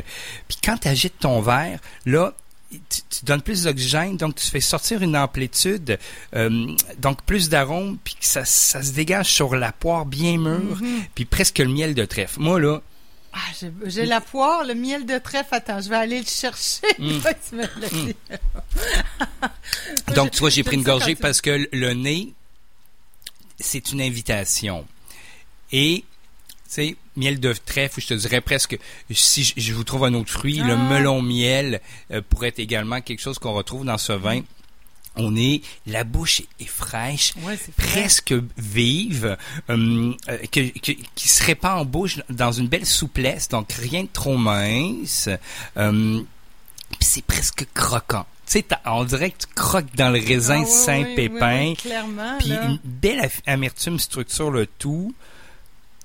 Puis 0.47 0.57
quand 0.63 0.77
tu 0.77 0.87
agites 0.87 1.19
ton 1.19 1.41
verre, 1.41 1.79
là, 2.05 2.33
tu, 2.69 3.01
tu 3.09 3.25
donnes 3.25 3.41
plus 3.41 3.63
d'oxygène, 3.63 4.17
donc 4.17 4.35
tu 4.35 4.45
fais 4.47 4.59
sortir 4.59 5.01
une 5.01 5.15
amplitude, 5.15 5.97
euh, 6.35 6.67
donc 6.99 7.23
plus 7.23 7.47
d'arômes, 7.49 7.97
puis 8.03 8.15
que 8.19 8.25
ça, 8.25 8.43
ça 8.45 8.83
se 8.83 8.91
dégage 8.91 9.27
sur 9.27 9.55
la 9.55 9.71
poire 9.71 10.05
bien 10.05 10.37
mûre, 10.37 10.77
Mhm. 10.81 11.03
puis 11.15 11.23
presque 11.25 11.59
le 11.59 11.69
miel 11.69 11.95
de 11.95 12.03
trèfle. 12.05 12.39
Moi, 12.41 12.59
là, 12.59 12.81
Ah, 13.39 13.51
j'ai- 13.59 13.71
j'ai 13.85 14.05
la 14.07 14.19
poire, 14.19 14.63
le 14.63 14.73
miel 14.73 15.05
de 15.05 15.19
trèfle. 15.19 15.53
Attends, 15.53 15.79
je 15.79 15.89
vais 15.89 15.95
aller 15.95 16.19
le 16.19 16.25
chercher. 16.25 16.87
Mm. 16.97 17.19
Tu 17.49 17.55
me 17.55 17.89
dises. 18.05 18.15
Donc, 20.15 20.31
tu 20.31 20.39
vois, 20.39 20.49
j'ai 20.49 20.63
pris 20.63 20.75
une 20.75 20.83
gorgée 20.83 21.15
parce 21.15 21.41
que 21.41 21.67
le 21.71 21.93
nez, 21.93 22.33
c'est 23.59 23.91
une 23.91 24.01
invitation. 24.01 24.87
Et, 25.71 26.03
tu 26.07 26.55
sais, 26.67 26.95
miel 27.15 27.39
de 27.39 27.53
trèfle, 27.53 28.01
je 28.01 28.07
te 28.07 28.13
dirais 28.15 28.41
presque, 28.41 28.77
si 29.11 29.43
je, 29.43 29.53
je 29.57 29.73
vous 29.73 29.83
trouve 29.83 30.05
un 30.05 30.13
autre 30.13 30.31
fruit, 30.31 30.57
le 30.59 30.73
Ah. 30.73 30.77
melon 30.89 31.21
miel 31.21 31.81
euh, 32.11 32.21
pourrait 32.27 32.47
être 32.49 32.59
également 32.59 33.01
quelque 33.01 33.19
chose 33.21 33.37
qu'on 33.39 33.53
retrouve 33.53 33.85
dans 33.85 33.97
ce 33.97 34.13
vin. 34.13 34.41
On 35.17 35.35
est, 35.35 35.61
la 35.85 36.03
bouche 36.03 36.41
est, 36.59 36.65
fraîche, 36.65 37.33
Ouais, 37.43 37.57
presque 37.75 38.33
vive, 38.57 39.37
euh, 39.69 40.13
euh, 40.29 40.37
que- 40.51 40.69
que- 40.79 41.01
qui 41.15 41.27
se 41.27 41.43
répand 41.43 41.79
en 41.81 41.85
bouche 41.85 42.19
dans 42.29 42.51
une 42.51 42.67
belle 42.67 42.85
souplesse, 42.85 43.49
donc 43.49 43.71
rien 43.73 44.03
de 44.03 44.09
trop 44.13 44.37
mince. 44.37 45.29
Euh, 45.77 46.21
c'est 46.99 47.23
presque 47.23 47.65
croquant. 47.73 48.25
Tu 48.45 48.59
sais, 48.59 48.65
on 48.85 49.03
dirait 49.03 49.31
que 49.31 49.39
tu 49.39 49.47
croques 49.55 49.93
dans 49.95 50.09
le 50.09 50.19
raisin 50.19 50.61
Ah, 50.63 50.65
Saint-Pépin, 50.65 51.69
ouais, 51.69 51.75
clairement. 51.77 52.37
puis 52.39 52.51
une 52.51 52.79
belle 52.83 53.29
amertume 53.45 53.99
structure 53.99 54.51
le 54.51 54.65
tout. 54.67 55.13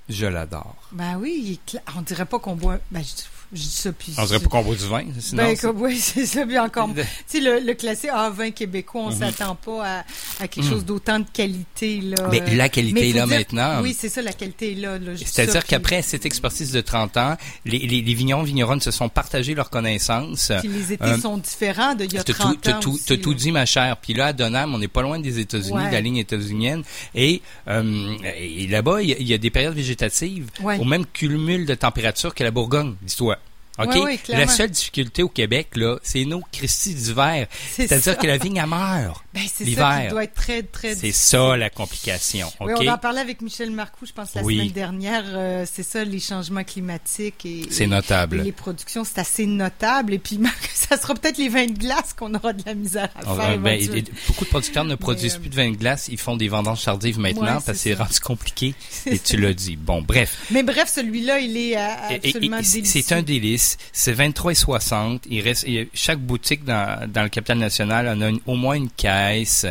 Je 0.09 0.27
l'adore. 0.27 0.75
Ben 0.91 1.17
oui, 1.17 1.61
on 1.97 2.03
dirait 2.03 2.27
pas 2.27 2.41
qu'on 2.41 2.57
boit. 2.57 2.79
Ben, 2.91 3.03
je, 3.03 3.23
je 3.53 3.61
dis 3.63 3.69
ça, 3.71 3.93
puis. 3.93 4.13
On 4.19 4.25
dirait 4.25 4.41
pas 4.41 4.49
qu'on 4.49 4.63
boit 4.63 4.75
du 4.75 4.87
vin, 4.87 5.05
sinon. 5.21 5.43
Ben, 5.45 5.57
oui, 5.77 5.97
c'est 6.01 6.27
ça, 6.27 6.47
puis 6.47 6.59
encore. 6.59 6.89
De- 6.89 7.03
Tu 7.03 7.07
sais, 7.27 7.41
le, 7.41 7.61
le 7.61 7.75
classique 7.75 8.11
ah, 8.13 8.31
vin 8.31 8.51
québécois, 8.51 9.03
on 9.03 9.11
Mhm. 9.11 9.19
s'attend 9.19 9.55
pas 9.57 9.85
à, 9.85 10.05
à 10.41 10.49
quelque 10.49 10.65
Mhm. 10.65 10.71
chose 10.71 10.85
d'autant 10.85 11.19
de 11.21 11.27
qualité, 11.33 12.01
là. 12.01 12.29
Mais 12.31 12.41
Euh, 12.43 12.55
la 12.57 12.69
qualité 12.69 12.93
mais 13.01 13.11
est 13.11 13.13
là 13.13 13.27
dire- 13.27 13.37
maintenant. 13.39 13.83
Oui, 13.83 13.95
c'est 13.99 14.09
ça, 14.09 14.23
la 14.23 14.33
qualité 14.33 14.73
est 14.73 14.77
là. 14.77 14.99
là, 14.99 15.13
C'est-à-dire 15.17 15.61
puis- 15.61 15.69
qu'après 15.71 16.03
cette 16.03 16.25
expertise 16.27 16.73
de 16.73 16.81
30 16.81 17.17
ans, 17.17 17.37
les, 17.65 17.79
les, 17.79 18.03
les 18.03 18.15
vignerons 18.15 18.43
vigneronnes 18.43 18.81
se 18.81 18.91
sont 18.91 19.09
partagés 19.09 19.55
leurs 19.55 19.71
connaissances. 19.71 20.53
Puis 20.61 20.69
les 20.69 20.93
étés 20.95 21.05
Euh, 21.05 21.19
sont 21.19 21.39
différents 21.39 21.95
d'il 21.95 22.13
y 22.13 22.19
a 22.19 22.25
T'as 22.25 22.33
30 22.35 22.55
tout, 22.55 22.61
t'as 22.63 22.77
ans. 22.77 22.81
tout, 22.81 22.93
aussi, 22.93 23.05
t'as 23.07 23.17
tout 23.17 23.35
dit, 23.35 23.53
ma 23.53 23.67
chère. 23.67 23.97
Puis 23.99 24.15
là, 24.15 24.27
à 24.27 24.33
Donham, 24.33 24.75
on 24.75 24.79
n'est 24.79 24.89
pas 24.89 25.03
loin 25.03 25.19
des 25.19 25.39
États-Unis, 25.39 25.73
Ouais. 25.73 25.89
de 25.89 25.93
la 25.93 26.01
ligne 26.01 26.17
états-unienne. 26.17 26.83
Et, 27.15 27.43
euh, 27.69 28.17
et 28.37 28.67
là-bas, 28.67 29.03
il 29.03 29.11
y, 29.11 29.13
a- 29.13 29.19
il 29.19 29.27
y 29.29 29.35
a 29.35 29.39
des 29.39 29.51
périodes 29.51 29.75
végétatives 29.75 30.49
Ouais. 30.63 30.79
au 30.79 30.85
même 30.85 31.05
cumul 31.07 31.67
de 31.67 31.75
température 31.75 32.35
que 32.35 32.45
la 32.45 32.51
Bourgogne, 32.51 32.95
dis-toi. 33.03 33.39
OK? 33.79 33.97
La 34.29 34.47
seule 34.47 34.71
difficulté 34.71 35.23
au 35.23 35.29
Québec, 35.29 35.69
là, 35.77 35.97
c'est 36.03 36.25
nos 36.25 36.43
Christie 36.53 36.95
d'hiver. 36.95 37.47
C'est 37.71 37.87
C'est-à-dire 37.89 38.19
que 38.19 38.27
la 38.27 38.37
vigne, 38.39 38.57
elle 38.59 38.67
meurt. 38.69 39.25
Ben, 39.33 39.43
c'est 39.53 39.65
ça 39.75 40.03
qui 40.03 40.09
doit 40.09 40.25
être 40.25 40.35
très, 40.35 40.63
très 40.63 40.95
C'est 40.95 41.13
ça, 41.13 41.57
la 41.57 41.71
complication. 41.71 42.49
OK? 42.61 42.71
Oui, 42.79 42.87
on 42.87 42.93
en 42.93 42.99
parlait 42.99 43.21
avec 43.23 43.41
Michel 43.41 43.71
Marcoux, 43.71 44.05
je 44.07 44.13
pense, 44.13 44.35
la 44.35 44.43
Oui. 44.43 44.57
semaine 44.59 44.73
dernière. 44.73 45.25
Euh, 45.29 45.65
c'est 45.73 45.83
ça, 45.83 46.05
les 46.05 46.21
changements 46.21 46.65
climatiques 46.65 47.47
et, 47.47 47.63
C'est 47.71 47.85
et- 47.85 47.87
notable. 47.87 48.41
et 48.41 48.45
les 48.45 48.53
productions, 48.53 49.05
c'est 49.05 49.19
assez 49.19 49.47
notable. 49.47 50.13
Et 50.15 50.19
puis, 50.19 50.39
ça 50.75 50.99
sera 51.01 51.15
peut-être 51.15 51.39
les 51.39 51.49
vins 51.49 51.67
de 51.67 51.79
glace 51.79 52.13
qu'on 52.13 52.35
aura 52.35 52.53
de 52.53 52.63
la 52.67 52.75
misère 52.75 53.09
à 53.25 53.33
On- 53.33 53.37
faire. 53.37 53.51
euh, 53.53 53.57
ben, 53.57 53.81
et- 53.81 54.05
beaucoup 54.29 54.45
de 54.45 54.51
producteurs 54.51 54.85
ne 54.85 54.95
produisent 54.97 55.37
euh, 55.37 55.41
plus 55.41 55.49
de 55.49 55.57
vin 55.57 55.71
de 55.71 55.77
glace, 55.77 56.09
ils 56.11 56.19
font 56.19 56.37
des 56.37 56.49
vendanges 56.49 56.83
tardives 56.85 57.19
maintenant 57.19 57.43
Ouais, 57.43 57.53
parce 57.65 57.67
que 57.67 57.75
c'est 57.75 57.95
rendu 57.95 58.21
compliqué. 58.21 58.75
Et 59.07 59.19
tu 59.19 59.39
l'as 59.39 59.55
dit. 59.55 59.77
Bon, 59.77 60.03
bref. 60.03 60.37
Mais 60.51 60.63
bref, 60.63 60.93
celui-là, 60.95 61.39
il 61.41 61.57
est 61.57 61.77
absolument 61.77 62.59
délicieux. 62.59 62.83
C'est 63.03 63.13
un 63.15 63.23
délice. 63.23 63.62
C'est 63.93 64.13
23,60. 64.15 65.21
Il 65.29 65.41
reste, 65.41 65.65
il 65.67 65.89
chaque 65.95 66.19
boutique 66.21 66.65
dans, 66.65 67.09
dans 67.11 67.23
le 67.23 67.29
capital 67.29 67.59
national 67.59 68.09
en 68.09 68.21
a 68.21 68.29
une- 68.29 68.41
au 68.47 68.55
moins 68.57 68.75
une 68.75 68.91
caisse. 68.91 69.67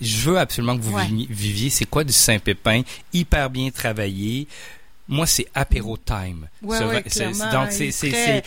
Je 0.00 0.16
veux 0.30 0.38
absolument 0.38 0.76
que 0.76 0.82
vous 0.82 0.94
Ouais. 0.96 1.06
viviez-. 1.30 1.70
C'est 1.70 1.84
quoi 1.86 2.04
du 2.04 2.12
Saint-Pépin? 2.12 2.82
Hyper 3.12 3.50
bien 3.50 3.70
travaillé. 3.70 4.46
Moi, 5.08 5.24
c'est 5.26 5.46
apéro 5.54 5.96
time. 5.96 6.48
Ouais, 6.62 6.78
ouais, 6.84 7.04
donc, 7.52 7.68
c'est, 7.70 7.92
c'est, 7.92 8.42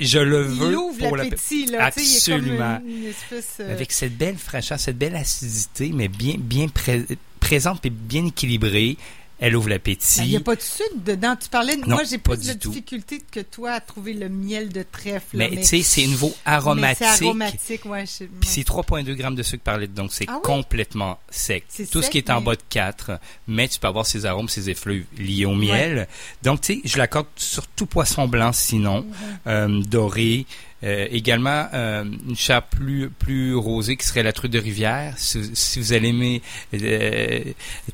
je 0.00 0.18
le 0.18 0.46
Il 0.50 0.58
veux 0.58 0.78
ouvre 0.78 0.98
pour 1.06 1.16
la- 1.18 1.24
l'appétit, 1.24 1.66
là. 1.66 1.78
Est 1.78 1.98
Absolument. 2.00 2.78
comme 2.78 2.88
une, 2.88 2.96
une 3.02 3.04
espèce... 3.10 3.56
euh, 3.60 3.72
avec 3.72 3.92
cette 3.92 4.16
belle 4.16 4.38
fraîcheur, 4.38 4.80
cette 4.80 4.96
belle 4.96 5.16
acidité, 5.16 5.90
mais 5.94 6.08
bien, 6.08 6.36
bien 6.38 6.68
pré- 6.68 7.04
présente 7.40 7.84
et 7.84 7.90
bien 7.90 8.24
équilibrée. 8.24 8.96
Elle 9.40 9.54
ouvre 9.56 9.66
Ben, 9.66 9.74
l'appétit. 9.74 10.20
Il 10.22 10.28
n'y 10.30 10.36
a 10.36 10.40
pas 10.40 10.56
de 10.56 10.60
sucre 10.60 10.90
dedans. 11.04 11.36
Tu 11.40 11.48
parlais 11.48 11.76
de... 11.76 11.82
Non, 11.82 11.96
Moi, 11.96 12.04
j'ai 12.04 12.18
plus 12.18 12.38
de 12.46 12.52
difficulté 12.54 13.20
que 13.30 13.40
toi 13.40 13.72
à 13.72 13.80
trouver 13.80 14.12
le 14.14 14.28
miel 14.28 14.68
de 14.70 14.82
trèfle. 14.82 15.36
là, 15.38 15.48
mais 15.50 15.56
tu 15.58 15.64
sais, 15.64 15.82
c'est 15.82 16.06
niveau 16.06 16.28
mais 16.28 16.52
aromatique. 16.52 17.06
c'est 17.14 17.24
aromatique, 17.24 17.84
ouais. 17.86 18.04
je- 18.06 18.24
Puis 18.24 18.48
c'est 18.48 18.62
3,2 18.66 19.14
grammes 19.14 19.34
de 19.36 19.42
sucre 19.42 19.62
par 19.62 19.78
litre, 19.78 19.94
donc 19.94 20.12
c'est 20.12 20.24
Ah 20.28 20.34
oui? 20.36 20.40
complètement 20.42 21.18
sec. 21.30 21.64
Tout 21.90 22.02
ce 22.02 22.10
qui 22.10 22.18
est 22.18 22.30
en 22.30 22.40
mais- 22.40 22.46
bas 22.46 22.56
de 22.56 22.62
4, 22.68 23.12
mais 23.46 23.68
tu 23.68 23.78
peux 23.78 23.86
avoir 23.88 24.06
ces 24.06 24.26
arômes, 24.26 24.48
ces 24.48 24.70
effluves 24.70 25.06
liés 25.18 25.44
au 25.46 25.54
miel. 25.54 26.08
Donc, 26.42 26.60
tu 26.60 26.74
sais, 26.74 26.80
je 26.84 26.98
l'accorde 26.98 27.26
sur 27.36 27.66
tout 27.68 27.86
poisson 27.86 28.26
blanc 28.28 28.52
sinon, 28.52 29.02
Mm-hmm. 29.02 29.48
euh, 29.48 29.82
doré. 29.84 30.46
Euh, 30.84 31.08
également, 31.10 31.66
euh, 31.74 32.04
une 32.28 32.36
chape 32.36 32.70
plus, 32.70 33.10
plus 33.10 33.54
rosée 33.56 33.96
qui 33.96 34.06
serait 34.06 34.22
la 34.22 34.32
truite 34.32 34.52
de 34.52 34.60
rivière. 34.60 35.12
Si, 35.16 35.50
si 35.54 35.80
vous 35.80 35.92
allez 35.92 36.10
aimer 36.10 36.40
euh, 36.74 37.40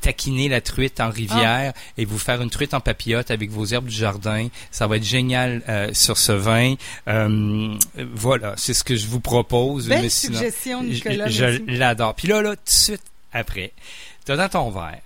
taquiner 0.01 0.49
la 0.49 0.61
truite 0.61 0.99
en 0.99 1.09
rivière 1.09 1.73
Ah. 1.75 1.79
et 1.97 2.05
vous 2.05 2.19
faire 2.19 2.41
une 2.43 2.51
truite 2.51 2.75
en 2.75 2.79
papillote 2.81 3.31
avec 3.31 3.49
vos 3.49 3.65
herbes 3.65 3.87
du 3.87 3.95
jardin, 3.95 4.49
ça 4.69 4.85
va 4.85 4.97
être 4.97 5.03
génial 5.03 5.63
euh, 5.67 5.89
sur 5.93 6.17
ce 6.17 6.31
vin. 6.31 6.75
Euh, 7.07 7.73
voilà, 8.13 8.53
c'est 8.57 8.75
ce 8.75 8.83
que 8.83 8.95
je 8.95 9.07
vous 9.07 9.19
propose. 9.19 9.87
Belle 9.89 10.03
Mais 10.03 10.09
sinon- 10.09 10.37
suggestion, 10.37 10.83
Nicolas. 10.83 11.27
je 11.27 11.53
je 11.53 11.61
l'adore. 11.77 12.13
Puis 12.13 12.27
là, 12.27 12.41
là, 12.43 12.51
tout 12.51 12.63
de 12.65 12.69
suite 12.69 13.01
après, 13.33 13.71
tu 14.25 14.31
as 14.31 14.37
dans 14.37 14.49
ton 14.49 14.69
verre 14.69 15.01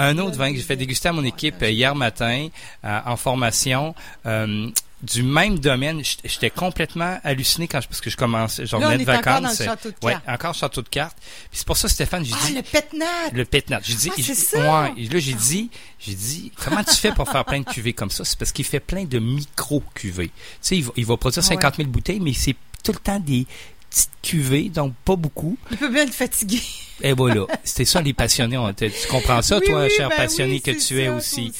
un 0.00 0.16
autre 0.18 0.36
vin 0.38 0.50
que 0.52 0.56
j'ai 0.56 0.62
fait 0.62 0.76
déguster 0.76 1.08
à 1.08 1.12
mon 1.12 1.24
équipe 1.24 1.60
hier 1.60 1.94
matin 1.94 2.48
euh, 2.84 3.00
en 3.04 3.16
formation. 3.16 3.94
euh, 4.26 4.70
du 5.02 5.22
même 5.22 5.58
domaine, 5.60 6.02
j'étais 6.24 6.50
complètement 6.50 7.18
halluciné 7.22 7.68
quand 7.68 7.80
je, 7.80 7.86
parce 7.88 8.00
que 8.00 8.10
je 8.10 8.16
commençais, 8.16 8.66
je 8.66 8.72
Là, 8.76 8.78
on 8.78 8.86
revenais 8.88 9.02
est 9.02 9.06
de 9.06 9.10
encore 9.12 9.34
vacances. 9.34 9.42
dans 9.58 9.64
le 9.64 9.70
château 9.70 9.88
de 9.90 9.94
ouais, 10.06 10.12
cartes. 10.12 10.28
encore 10.28 10.54
château 10.54 10.82
de 10.82 10.88
cartes. 10.88 11.16
Puis 11.20 11.58
c'est 11.58 11.66
pour 11.66 11.76
ça, 11.76 11.88
Stéphane, 11.88 12.24
j'ai 12.24 12.34
Ah, 12.34 12.46
dit 12.46 12.54
le 12.54 12.62
pétnat! 12.62 13.06
le 13.32 13.44
pétnat. 13.44 13.80
J'ai 13.84 13.94
dit, 13.94 14.10
Ah, 14.10 14.20
c'est 14.20 14.34
ça! 14.34 14.58
ouais, 14.96 15.04
là 15.04 15.18
j'ai 15.20 15.34
dit, 15.34 15.70
j'ai 16.00 16.14
dit, 16.14 16.50
comment 16.64 16.82
tu 16.82 16.94
fais 16.96 17.12
pour 17.12 17.28
faire 17.30 17.44
plein 17.44 17.60
de 17.60 17.64
cuvées 17.64 17.92
comme 17.92 18.10
ça? 18.10 18.24
C'est 18.24 18.38
parce 18.38 18.50
qu'il 18.50 18.64
fait 18.64 18.80
plein 18.80 19.04
de 19.04 19.18
micro 19.20 19.82
cuvées. 19.94 20.28
Tu 20.28 20.32
sais, 20.62 20.76
il 20.78 20.84
va, 20.84 20.92
il 20.96 21.06
va 21.06 21.16
produire 21.16 21.44
Ah 21.46 21.48
ouais. 21.50 21.54
50 21.62 21.76
000 21.76 21.88
bouteilles, 21.88 22.20
mais 22.20 22.32
c'est 22.32 22.56
tout 22.82 22.92
le 22.92 22.98
temps 22.98 23.20
des 23.20 23.46
petites 23.90 24.10
cuvées, 24.22 24.68
donc 24.68 24.94
pas 25.04 25.16
beaucoup. 25.16 25.56
Il 25.70 25.76
peut 25.76 25.88
bien 25.88 26.02
être 26.04 26.14
fatigué. 26.14 26.60
Et 27.00 27.12
voilà, 27.12 27.46
c'était 27.62 27.84
ça 27.84 28.02
les 28.02 28.12
passionnés. 28.12 28.58
On- 28.58 28.72
Tu 28.74 28.90
comprends 29.08 29.40
ça, 29.40 29.58
Oui, 29.58 29.66
toi, 29.66 29.82
oui, 29.84 29.90
cher 29.96 30.08
ben 30.08 30.16
passionné 30.16 30.54
oui, 30.54 30.60
que 30.62 30.72
tu 30.72 31.00
es 31.00 31.08
aussi. 31.08 31.52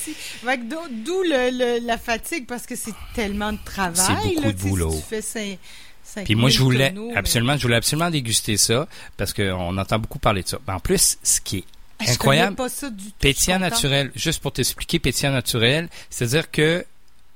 d'où- 0.43 0.77
D'où 1.05 1.23
le- 1.23 1.51
le- 1.81 1.87
la 1.87 1.97
fatigue, 1.97 2.47
parce 2.47 2.67
que 2.67 2.75
c'est 2.75 2.95
tellement 3.15 3.53
de 3.53 3.59
travail. 3.65 3.95
C'est 4.25 4.29
beaucoup 4.35 4.43
là, 4.47 4.53
de 4.53 4.59
boulot. 4.59 4.91
Si 4.91 4.97
tu 4.99 5.03
fais 5.09 5.23
cinq- 5.23 5.59
cinq 6.03 6.25
Puis 6.25 6.35
moi, 6.35 6.51
je 6.51 6.59
voulais 6.61 6.89
tonneaux, 6.91 7.11
mais- 7.11 7.17
absolument, 7.17 7.57
je 7.57 7.63
voulais 7.63 7.77
absolument 7.77 8.11
déguster 8.11 8.57
ça 8.57 8.89
parce 9.17 9.33
qu'on 9.33 9.79
entend 9.79 9.99
beaucoup 10.01 10.19
parler 10.19 10.43
de 10.43 10.49
ça. 10.49 10.59
En 10.67 10.81
plus, 10.81 11.19
ce 11.23 11.41
qui 11.41 11.59
est 11.59 11.65
Ah, 12.01 12.11
incroyable, 12.11 12.57
pas 12.57 12.69
ça 12.69 12.91
du 12.91 13.05
tout. 13.05 13.13
pétillant 13.21 13.61
naturel, 13.61 14.11
juste 14.17 14.41
pour 14.43 14.53
t'expliquer, 14.53 14.99
pétillant 14.99 15.31
naturel, 15.33 15.89
c'est-à-dire 16.11 16.51
que 16.51 16.85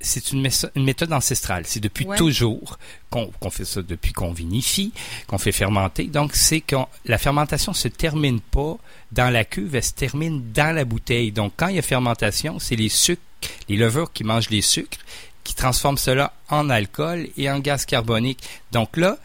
c'est 0.02 0.32
une, 0.32 0.46
méthode 0.76 1.12
ancestrale. 1.12 1.64
C'est 1.66 1.80
depuis 1.80 2.06
Ouais. 2.06 2.16
toujours 2.16 2.78
qu'on 3.10 3.26
qu'on 3.40 3.50
fait 3.50 3.64
ça, 3.64 3.82
depuis 3.82 4.12
qu'on 4.12 4.32
vinifie, 4.32 4.92
qu'on 5.26 5.38
fait 5.38 5.52
fermenter. 5.52 6.04
Donc, 6.04 6.34
c'est 6.34 6.60
que 6.60 6.76
la 7.06 7.18
fermentation 7.18 7.72
se 7.72 7.88
termine 7.88 8.40
pas 8.40 8.76
dans 9.12 9.30
la 9.30 9.44
cuve, 9.44 9.74
elle 9.74 9.82
se 9.84 9.92
termine 9.92 10.52
dans 10.52 10.74
la 10.74 10.84
bouteille. 10.84 11.32
Donc, 11.32 11.52
quand 11.56 11.68
il 11.68 11.76
y 11.76 11.78
a 11.78 11.82
fermentation, 11.82 12.58
c'est 12.58 12.76
les 12.76 12.88
sucres, 12.88 13.22
les 13.68 13.76
levures 13.76 14.12
qui 14.12 14.24
mangent 14.24 14.50
les 14.50 14.62
sucres, 14.62 14.98
qui 15.44 15.54
transforment 15.54 15.98
cela 15.98 16.32
en 16.48 16.70
alcool 16.70 17.28
et 17.36 17.50
en 17.50 17.58
gaz 17.58 17.84
carbonique. 17.86 18.40
Donc 18.70 18.96
là, 18.96 19.18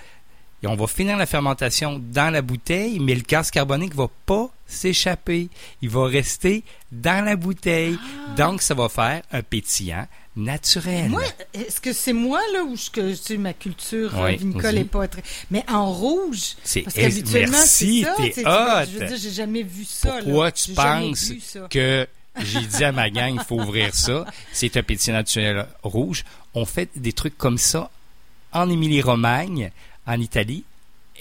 et 0.63 0.67
on 0.67 0.75
va 0.75 0.87
finir 0.87 1.17
la 1.17 1.27
fermentation 1.27 2.01
dans 2.11 2.31
la 2.31 2.41
bouteille, 2.41 2.99
mais 2.99 3.13
le 3.13 3.21
gaz 3.21 3.51
carbonique 3.51 3.93
va 3.93 4.07
pas 4.25 4.49
s'échapper. 4.65 5.49
Il 5.83 5.89
va 5.89 6.05
rester 6.07 6.63
dans 6.91 7.23
la 7.23 7.35
bouteille. 7.35 7.97
Donc, 8.35 8.63
ça 8.63 8.73
va 8.73 8.89
faire 8.89 9.21
un 9.31 9.43
pétillant 9.43 10.07
naturel. 10.35 11.05
Ah. 11.05 11.09
Moi, 11.09 11.23
est-ce 11.53 11.79
que 11.79 11.93
c'est 11.93 12.13
moi, 12.13 12.39
là, 12.53 12.63
ou 12.63 12.75
que 12.91 13.13
sais, 13.13 13.37
ma 13.37 13.53
culture 13.53 14.17
euh, 14.17 14.25
Oui, 14.25 14.37
vinicole 14.37 14.75
n'est 14.75 14.83
pas 14.83 15.07
très... 15.07 15.21
Mais 15.51 15.63
en 15.69 15.91
rouge, 15.91 16.55
C'est 16.63 16.81
parce 16.81 16.95
qu'habituellement, 16.95 17.57
merci, 17.57 18.05
c'est 18.17 18.31
ça. 18.33 18.41
t'es 18.41 18.47
hot. 18.47 18.91
Je 18.91 18.99
veux 18.99 19.07
dire, 19.07 19.17
j'ai 19.17 19.31
jamais 19.31 19.63
vu 19.63 19.85
ça. 19.85 20.17
Pourquoi 20.23 20.45
là. 20.45 20.51
tu 20.51 20.71
penses 20.71 21.33
que 21.69 22.07
j'ai 22.39 22.61
dit 22.61 22.83
à 22.83 22.91
ma 22.91 23.11
gang, 23.11 23.35
il 23.35 23.43
faut 23.43 23.59
ouvrir 23.59 23.93
ça? 23.93 24.25
C'est 24.53 24.75
un 24.75 24.83
pétillant 24.83 25.17
naturel 25.17 25.67
rouge. 25.83 26.23
On 26.55 26.65
fait 26.65 26.89
des 26.95 27.13
trucs 27.13 27.37
comme 27.37 27.59
ça 27.59 27.91
en 28.53 28.69
Émilie-Romagne, 28.69 29.71
en 30.07 30.19
Italie, 30.19 30.63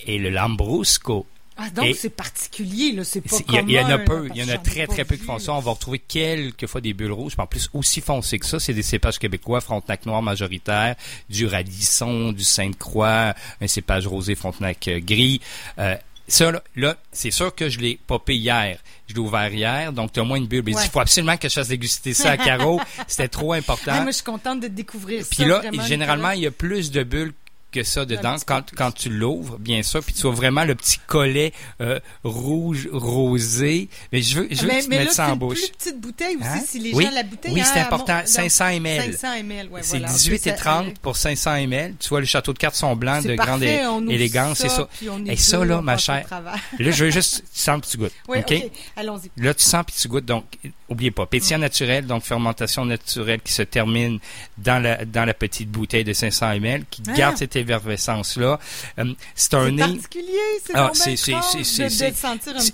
et 0.07 0.19
le 0.19 0.31
Lambrusco. 0.31 1.27
Ah, 1.59 1.71
donc 1.71 1.87
c'est 1.99 2.11
particulier, 2.11 2.93
là, 2.93 3.03
c'est 3.03 3.23
pas 3.23 3.35
Il 3.63 3.71
y, 3.71 3.81
en 3.81 3.89
a 3.89 3.99
peu, 3.99 4.29
il 4.35 4.37
y 4.37 4.45
en 4.45 4.49
a 4.55 4.59
très 4.59 4.87
très 4.87 5.07
peu 5.07 5.17
qui 5.17 5.25
font 5.25 5.39
ça. 5.39 5.55
On 5.55 5.61
va 5.61 5.71
retrouver 5.71 5.99
quelques 5.99 6.67
fois 6.67 6.83
des 6.83 6.93
bulles 6.93 7.13
rouges, 7.13 7.33
puis 7.33 7.41
en 7.43 7.47
plus 7.47 7.71
aussi 7.73 8.03
foncées 8.03 8.39
que 8.39 8.45
ça, 8.45 8.61
c'est 8.61 8.75
des 8.75 8.83
cépages 8.83 9.19
québécois, 9.19 9.63
Frontenac 9.63 10.05
noir 10.05 10.21
majoritaire, 10.21 10.97
du 11.31 11.47
radisson, 11.47 12.33
du 12.33 12.45
Sainte-Croix, 12.45 13.35
un 13.63 13.67
cépage 13.69 14.07
rosé 14.07 14.35
Frontenac 14.35 14.87
euh, 14.89 15.01
gris. 15.01 15.41
Euh, 15.79 15.97
ça, 16.29 16.51
là, 16.51 16.63
là, 16.75 16.97
c'est 17.11 17.31
sûr 17.31 17.55
que 17.55 17.71
je 17.71 17.79
l'ai 17.81 17.99
popé 18.07 18.37
hier. 18.37 18.79
Je 19.09 19.15
l'ai 19.15 19.21
ouvert 19.21 19.49
hier, 19.55 19.95
donc 19.95 20.13
tu 20.13 20.21
as 20.21 20.25
moins 20.25 20.37
une 20.37 20.49
bulle. 20.49 20.63
Mais 20.67 20.75
Ouais. 20.75 20.83
il 20.85 20.91
faut 20.91 21.01
absolument 21.01 21.39
que 21.39 21.49
je 21.49 21.55
fasse 21.55 21.69
déguster 21.69 22.13
ça 22.13 22.33
à 22.33 22.37
Caro. 22.37 22.83
C'était 23.09 23.29
trop 23.29 23.55
important. 23.55 23.93
Ah, 23.95 24.01
moi, 24.03 24.11
je 24.11 24.17
suis 24.17 24.25
contente 24.25 24.61
de 24.61 24.69
découvrir 24.69 25.23
ça. 25.25 25.29
Puis 25.31 25.45
là, 25.47 25.61
vraiment, 25.61 25.83
généralement, 25.85 26.31
il 26.33 26.43
y 26.43 26.47
a 26.47 26.51
plus 26.51 26.91
de 26.91 27.03
bulles 27.03 27.33
que 27.73 27.83
ça 27.83 28.05
dedans 28.07 28.37
quand, 28.47 28.63
quand 28.75 28.91
tu 28.93 29.11
l'ouvres, 29.11 29.59
bien 29.59 29.83
sûr, 29.83 30.03
puis 30.03 30.15
tu 30.15 30.23
vois 30.23 30.31
vraiment 30.33 30.65
le 30.65 30.75
petit 30.75 30.99
collet 31.07 31.53
euh, 31.81 32.01
rouge 32.25 32.89
rosé. 32.93 33.89
Mais 34.13 34.23
je 34.23 34.41
veux, 34.41 34.49
je 34.51 34.63
veux 34.63 34.69
mais, 34.69 34.79
que 34.79 34.83
tu 34.85 34.89
mais 34.89 34.99
mettes 34.99 35.07
là, 35.09 35.13
ça 35.13 35.29
en 35.29 35.33
une 35.35 35.39
bouche. 35.39 35.59
plus 35.59 35.71
petite 35.71 36.01
bouteille 36.01 36.37
aussi, 36.37 36.47
Hein? 36.47 36.63
si 36.67 36.79
les 36.79 36.93
oui, 36.95 37.05
gens 37.05 37.11
la 37.11 37.23
bouteille. 37.23 37.53
oui, 37.53 37.63
c'est 37.65 37.81
important. 37.81 38.15
mon- 38.15 38.19
donc, 38.21 38.29
500 38.29 38.65
ml. 38.69 39.13
500 39.15 39.35
ml, 39.41 39.69
ouais, 39.69 39.81
c'est 39.83 39.99
voilà. 39.99 40.13
18 40.13 40.35
et 40.47 40.51
Ça, 40.51 40.53
30 40.57 40.87
euh, 40.87 40.91
pour 41.03 41.17
500 41.17 41.55
ml. 41.57 41.95
Tu 42.01 42.09
vois, 42.09 42.21
le 42.21 42.27
château 42.27 42.53
de 42.53 42.59
cartes 42.59 42.77
sont 42.77 42.97
blancs, 42.97 43.25
de 43.25 43.35
grande 43.35 43.63
élégance, 43.63 44.59
c'est 44.59 44.69
ça. 44.69 44.89
Et 45.27 45.37
ça, 45.37 45.65
là, 45.65 45.83
ma 45.83 45.97
chère. 45.99 46.27
Là, 46.79 46.91
je 46.91 47.05
veux 47.05 47.11
juste, 47.11 47.45
tu 47.53 47.61
sens 47.61 47.81
puis 47.81 47.91
tu 47.91 47.97
goûtes. 47.99 48.13
Oui, 48.29 48.39
OK? 48.39 48.53
OK, 48.53 48.71
allons-y. 48.97 49.31
Là, 49.43 49.55
tu 49.55 49.65
sens 49.65 49.85
puis 49.87 49.95
tu 49.99 50.09
goûtes. 50.09 50.25
Donc, 50.25 50.45
oubliez 50.89 51.11
pas, 51.11 51.27
pétillant 51.27 51.59
naturel, 51.59 52.07
donc 52.07 52.23
fermentation 52.23 52.85
naturelle 52.85 53.41
qui 53.41 53.53
se 53.53 53.63
termine 53.63 54.19
dans 54.59 54.81
la, 54.83 55.05
dans 55.05 55.25
la 55.25 55.35
petite 55.35 55.71
bouteille 55.71 56.05
de 56.05 56.13
500 56.13 56.53
ml, 56.53 56.85
qui 56.91 57.03
Ah. 57.09 57.13
garde 57.13 57.37
cette 57.37 57.56
effervescence-là. 57.57 58.59
Euh, 58.99 59.15
c'est 59.35 59.55
un 59.55 59.71
nez. 59.71 59.79
particulier, 59.83 60.39
c'est 60.65 60.73
Ah, 60.75 60.91
c'est- 60.95 61.17
c'est- 61.17 61.33
c'est- 61.43 61.65
c'est- 61.65 61.91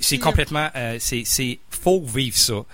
c'est- 0.02 0.18
complètement, 0.18 0.68
euh, 0.76 0.96
c'est, 1.00 1.22
c'est, 1.24 1.58
faut 1.70 2.02
vivre 2.04 2.36
ça. 2.36 2.64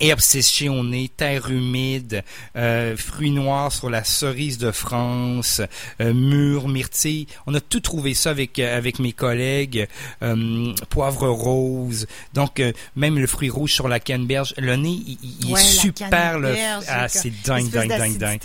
Herbes 0.00 0.20
séchées 0.20 0.68
au 0.68 0.82
nez, 0.82 1.08
terre 1.16 1.50
humide, 1.50 2.24
euh, 2.56 2.96
fruits 2.96 3.30
noirs 3.30 3.72
sur 3.72 3.88
la 3.90 4.02
cerise 4.04 4.58
de 4.58 4.72
France, 4.72 5.60
euh, 6.00 6.12
mûres, 6.12 6.68
myrtilles. 6.68 7.26
On 7.46 7.54
a 7.54 7.60
tout 7.60 7.80
trouvé 7.80 8.12
ça 8.14 8.30
avec 8.30 8.58
euh, 8.58 8.76
avec 8.76 8.98
mes 8.98 9.12
collègues. 9.12 9.86
Euh, 10.22 10.72
poivre 10.90 11.28
rose. 11.28 12.06
Donc 12.34 12.60
euh, 12.60 12.72
même 12.96 13.18
le 13.18 13.26
fruit 13.26 13.50
rouge 13.50 13.72
sur 13.72 13.86
la 13.88 14.00
canneberge. 14.00 14.54
Le 14.58 14.76
nez, 14.76 14.98
il, 15.06 15.18
il 15.46 15.52
Ouais, 15.52 15.60
est 15.60 15.64
super. 15.64 16.10
Canneberge, 16.10 16.84
ah, 16.88 17.08
c'est 17.08 17.32
dingue, 17.44 17.68
dingue, 17.70 17.88
dingue, 17.88 18.18
dingue. 18.18 18.40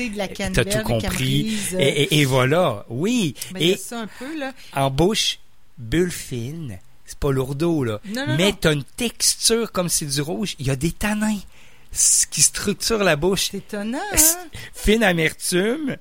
T'as 0.53 0.65
tout 0.65 0.83
compris. 0.83 1.57
euh, 1.73 1.79
Et, 1.79 2.03
et- 2.03 2.19
et 2.21 2.25
voilà, 2.25 2.85
oui. 2.89 3.33
ben, 3.53 3.61
y 3.63 3.71
a 3.71 3.73
et 3.73 3.77
ça 3.77 4.01
un 4.01 4.07
peu, 4.19 4.37
là. 4.37 4.53
en 4.75 4.89
bouche, 4.91 5.39
bulle 5.77 6.11
fine. 6.11 6.77
C'est 7.09 7.17
pas 7.17 7.31
lourdeau, 7.31 7.83
là. 7.83 7.99
Non, 8.05 8.27
non, 8.27 8.35
Mais 8.37 8.53
t'as 8.53 8.71
une 8.71 8.83
texture 8.83 9.71
comme 9.71 9.89
c'est 9.89 10.05
du 10.05 10.21
rouge. 10.21 10.55
Il 10.59 10.67
y 10.67 10.69
a 10.69 10.75
des 10.75 10.91
tanins 10.91 11.39
qui 12.29 12.43
structurent 12.43 13.03
la 13.03 13.15
bouche. 13.15 13.49
C'est 13.49 13.57
étonnant, 13.57 13.97
hein? 14.13 14.47
Fine 14.75 15.03
amertume. 15.03 15.97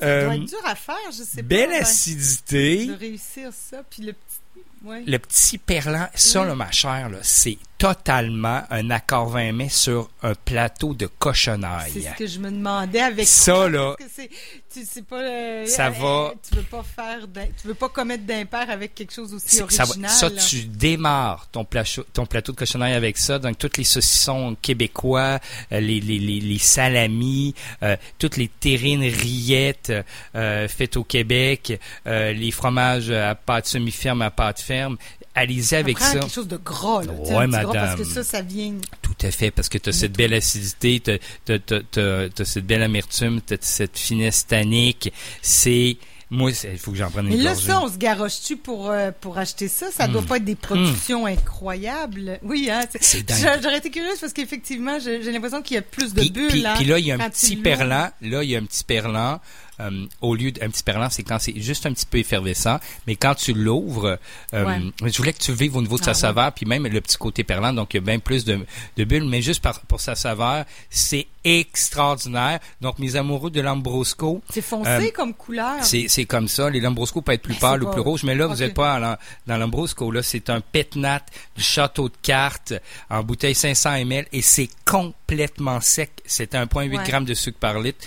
Ça 0.00 0.06
euh, 0.06 0.24
doit 0.24 0.34
être 0.34 0.44
dur 0.46 0.58
à 0.64 0.74
faire, 0.74 0.96
je 1.12 1.22
sais 1.22 1.42
belle 1.42 1.68
pas. 1.68 1.74
ben, 1.76 1.82
acidité. 1.82 2.86
De 2.86 2.94
réussir 2.94 3.50
ça, 3.52 3.84
puis 3.88 4.02
le 4.02 4.12
petit... 4.14 4.64
Ouais. 4.82 5.04
Le 5.06 5.18
petit 5.18 5.56
perlant, 5.58 6.08
ça, 6.16 6.40
Oui. 6.40 6.48
là, 6.48 6.54
ma 6.56 6.70
chère, 6.72 7.10
là, 7.10 7.18
c'est 7.22 7.58
totalement 7.80 8.62
un 8.70 8.90
accord 8.90 9.30
20 9.30 9.52
mai 9.52 9.68
sur 9.70 10.10
un 10.22 10.34
plateau 10.34 10.92
de 10.92 11.06
C'est 11.06 11.18
cochonaille. 11.18 12.02
ce 12.12 12.18
que 12.18 12.26
je 12.26 12.38
me 12.38 12.50
demandais 12.50 13.00
avec 13.00 13.26
Ça, 13.26 13.68
là, 13.70 13.96
c'est 14.14 14.28
tu 14.72 14.84
sais 14.84 15.02
pas 15.02 15.16
euh, 15.20 15.66
Ça 15.66 15.86
euh, 15.86 15.90
va- 15.90 16.34
tu 16.48 16.54
veux 16.56 16.62
pas 16.62 16.84
faire 16.84 17.20
tu 17.60 17.66
veux 17.66 17.74
pas 17.74 17.88
commettre 17.88 18.24
d'impair 18.24 18.68
avec 18.70 18.94
quelque 18.94 19.12
chose 19.12 19.32
aussi 19.34 19.46
c'est- 19.48 19.70
ça, 19.70 19.84
va- 19.84 19.90
original 19.90 20.10
ça, 20.10 20.30
tu 20.30 20.64
démarres 20.64 21.48
ton 21.50 21.64
plateau, 21.64 22.04
ton 22.12 22.26
plateau 22.26 22.52
de 22.52 22.56
cochonaille 22.58 22.92
avec 22.92 23.16
ça. 23.16 23.38
Donc, 23.38 23.56
tous 23.58 23.70
les 23.78 23.84
saucissons 23.84 24.54
québécois, 24.60 25.40
euh, 25.72 25.80
les, 25.80 26.00
les, 26.00 26.18
les, 26.18 26.38
les 26.40 26.58
salamis, 26.58 27.54
euh, 27.82 27.96
toutes 28.18 28.36
les 28.36 28.48
terrines 28.48 29.02
rillettes 29.02 29.92
euh, 30.36 30.68
faites 30.68 30.96
au 30.98 31.02
Québec, 31.04 31.80
euh, 32.06 32.32
les 32.34 32.50
fromages 32.50 33.10
à 33.10 33.34
pâte 33.34 33.66
semi-ferme, 33.66 34.20
à 34.22 34.30
pâte 34.30 34.60
ferme. 34.60 34.98
Allez-y 35.34 35.76
avec 35.76 35.98
ça. 35.98 36.18
quelque 36.18 36.32
chose 36.32 36.48
de 36.48 36.56
gras 36.56 37.02
là, 37.04 37.12
Ouais, 37.12 37.46
gras, 37.72 37.96
parce 37.96 38.08
que 38.08 38.14
ça 38.14 38.24
ça 38.24 38.42
vient 38.42 38.74
Tout 39.02 39.14
à 39.22 39.30
fait, 39.30 39.50
parce 39.50 39.68
que 39.68 39.78
tu 39.78 39.90
as 39.90 39.92
cette 39.92 40.12
belle 40.16 40.34
acidité, 40.34 41.00
tu 41.00 41.52
as, 41.52 42.44
cette 42.44 42.66
belle 42.66 42.82
amertume, 42.82 43.40
tu 43.46 43.56
cette 43.60 43.98
finesse 43.98 44.46
tannique. 44.46 45.12
C'est 45.42 45.96
Moi, 46.32 46.52
il 46.72 46.78
faut 46.78 46.92
que 46.92 46.96
j'en 46.96 47.10
prenne 47.10 47.26
Mais 47.26 47.34
une 47.34 47.42
là, 47.42 47.54
gorgée. 47.54 47.66
ça, 47.66 47.82
on 47.82 47.88
se 47.88 47.96
garoche-tu 47.98 48.56
pour, 48.56 48.88
euh, 48.88 49.10
pour 49.20 49.36
acheter 49.38 49.66
ça? 49.66 49.90
Ça 49.90 50.06
Hmm. 50.06 50.12
doit 50.12 50.22
pas 50.22 50.36
être 50.36 50.44
des 50.44 50.54
productions 50.54 51.26
incroyables. 51.26 52.38
Oui, 52.44 52.68
hein? 52.70 52.82
c'est- 53.00 53.24
J'aurais 53.60 53.78
été 53.78 53.90
curieuse 53.90 54.20
parce 54.20 54.32
qu'effectivement, 54.32 55.00
j'ai 55.00 55.18
l'impression 55.32 55.60
qu'il 55.60 55.74
y 55.74 55.78
a 55.78 55.82
plus 55.82 56.14
de 56.14 56.20
Puis, 56.20 56.30
bulles. 56.30 56.46
puis- 56.48 56.66
hein, 56.66 56.74
puis 56.76 56.84
là, 56.86 56.98
il 57.00 57.06
y 57.06 57.10
a 57.10 57.16
un 57.16 57.30
petit 57.30 57.56
perlant. 57.56 58.10
Là, 58.20 58.44
il 58.44 58.48
y 58.50 58.54
a 58.54 58.60
un 58.60 58.64
petit 58.64 58.84
perlant. 58.84 59.40
Euh, 59.80 60.06
au 60.20 60.34
lieu 60.34 60.52
d'un 60.52 60.68
petit 60.68 60.82
perlant, 60.82 61.08
c'est 61.10 61.22
quand 61.22 61.38
c'est 61.38 61.58
juste 61.60 61.86
un 61.86 61.92
petit 61.92 62.06
peu 62.06 62.18
effervescent. 62.18 62.78
Mais 63.06 63.16
quand 63.16 63.34
tu 63.34 63.52
l'ouvres, 63.52 64.18
euh, 64.54 64.64
Ouais. 64.64 65.10
je 65.10 65.16
voulais 65.16 65.32
que 65.32 65.38
tu 65.38 65.52
vives 65.52 65.76
au 65.76 65.82
niveau 65.82 65.96
de 65.96 66.02
Ah 66.02 66.04
sa 66.06 66.10
ouais. 66.10 66.14
saveur, 66.34 66.52
puis 66.52 66.66
même 66.66 66.86
le 66.86 67.00
petit 67.00 67.16
côté 67.16 67.42
perlant, 67.44 67.72
donc 67.72 67.94
il 67.94 67.96
y 67.96 67.98
a 67.98 68.02
bien 68.02 68.18
plus 68.18 68.44
de, 68.44 68.60
de 68.96 69.04
bulles, 69.04 69.24
mais 69.28 69.42
juste 69.42 69.62
par, 69.62 69.80
pour 69.82 70.00
sa 70.00 70.14
saveur, 70.14 70.64
c'est 70.90 71.26
extraordinaire. 71.44 72.60
Donc, 72.80 72.98
mes 72.98 73.16
amoureux 73.16 73.50
de 73.50 73.60
Lambrosco, 73.60 74.42
C'est 74.52 74.60
foncé 74.60 74.90
Euh, 74.90 75.10
comme 75.14 75.32
couleur. 75.34 75.82
c'est, 75.82 76.06
c'est 76.08 76.24
comme 76.26 76.48
ça. 76.48 76.68
Les 76.70 76.80
Lambrosco 76.80 77.22
peuvent 77.22 77.34
être 77.36 77.42
plus 77.42 77.54
pâles 77.54 77.82
ou 77.82 77.86
pas- 77.86 77.92
plus 77.92 78.00
rouges, 78.02 78.24
mais 78.24 78.34
là, 78.34 78.46
vous 78.46 78.56
n'êtes 78.56 78.74
pas 78.74 79.00
dans, 79.00 79.16
dans 79.46 79.56
Lambrosco. 79.56 80.10
Là, 80.10 80.22
c'est 80.22 80.50
un 80.50 80.60
pétnat 80.60 81.22
du 81.56 81.62
château 81.62 82.08
de 82.08 82.14
cartes 82.20 82.74
en 83.08 83.22
bouteille 83.22 83.54
500 83.54 83.94
ml 83.94 84.26
et 84.32 84.42
c'est 84.42 84.68
complètement 84.84 85.80
sec. 85.80 86.10
C'est 86.26 86.54
1,8 86.54 86.98
Ouais. 86.98 87.04
grammes 87.08 87.24
de 87.24 87.34
sucre 87.34 87.58
par 87.58 87.78
litre. 87.80 88.06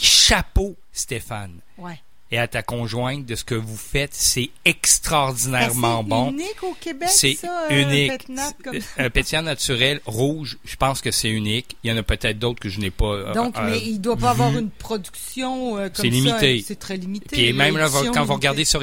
Chapeau, 0.00 0.76
Stéphane. 0.92 1.60
Ouais. 1.78 2.00
Et 2.30 2.36
à 2.38 2.46
ta 2.46 2.62
conjointe 2.62 3.24
de 3.24 3.34
ce 3.34 3.42
que 3.42 3.54
vous 3.54 3.78
faites, 3.78 4.12
c'est 4.12 4.50
Ben, 4.64 4.72
extraordinairement 4.72 6.02
c'est 6.02 6.08
bon. 6.10 6.30
unique 6.30 6.62
au 6.62 6.74
Québec, 6.78 7.08
C'est 7.10 7.32
ça, 7.32 7.68
euh, 7.70 7.82
unique. 7.82 8.26
un 8.98 9.08
pétillant 9.08 9.40
naturel 9.40 10.02
rouge, 10.04 10.58
je 10.62 10.76
pense 10.76 11.00
que 11.00 11.10
c'est 11.10 11.30
unique. 11.30 11.78
Il 11.82 11.90
y 11.90 11.92
en 11.94 11.96
a 11.96 12.02
peut-être 12.02 12.38
d'autres 12.38 12.60
que 12.60 12.68
je 12.68 12.80
n'ai 12.80 12.90
pas. 12.90 13.06
euh, 13.06 13.32
Donc, 13.32 13.56
euh, 13.56 13.62
mais 13.70 13.78
il 13.80 13.98
doit 13.98 14.18
pas 14.18 14.30
avoir 14.32 14.54
une 14.58 14.68
production 14.68 15.78
euh, 15.78 15.88
comme 15.88 16.04
C'est 16.04 16.10
limité. 16.10 16.62
C'est 16.66 16.78
très 16.78 16.98
limité. 16.98 17.28
Puis 17.34 17.52
même 17.54 17.78
là, 17.78 17.88
quand 18.12 18.24
vous 18.26 18.34
regardez 18.34 18.66
sur 18.66 18.82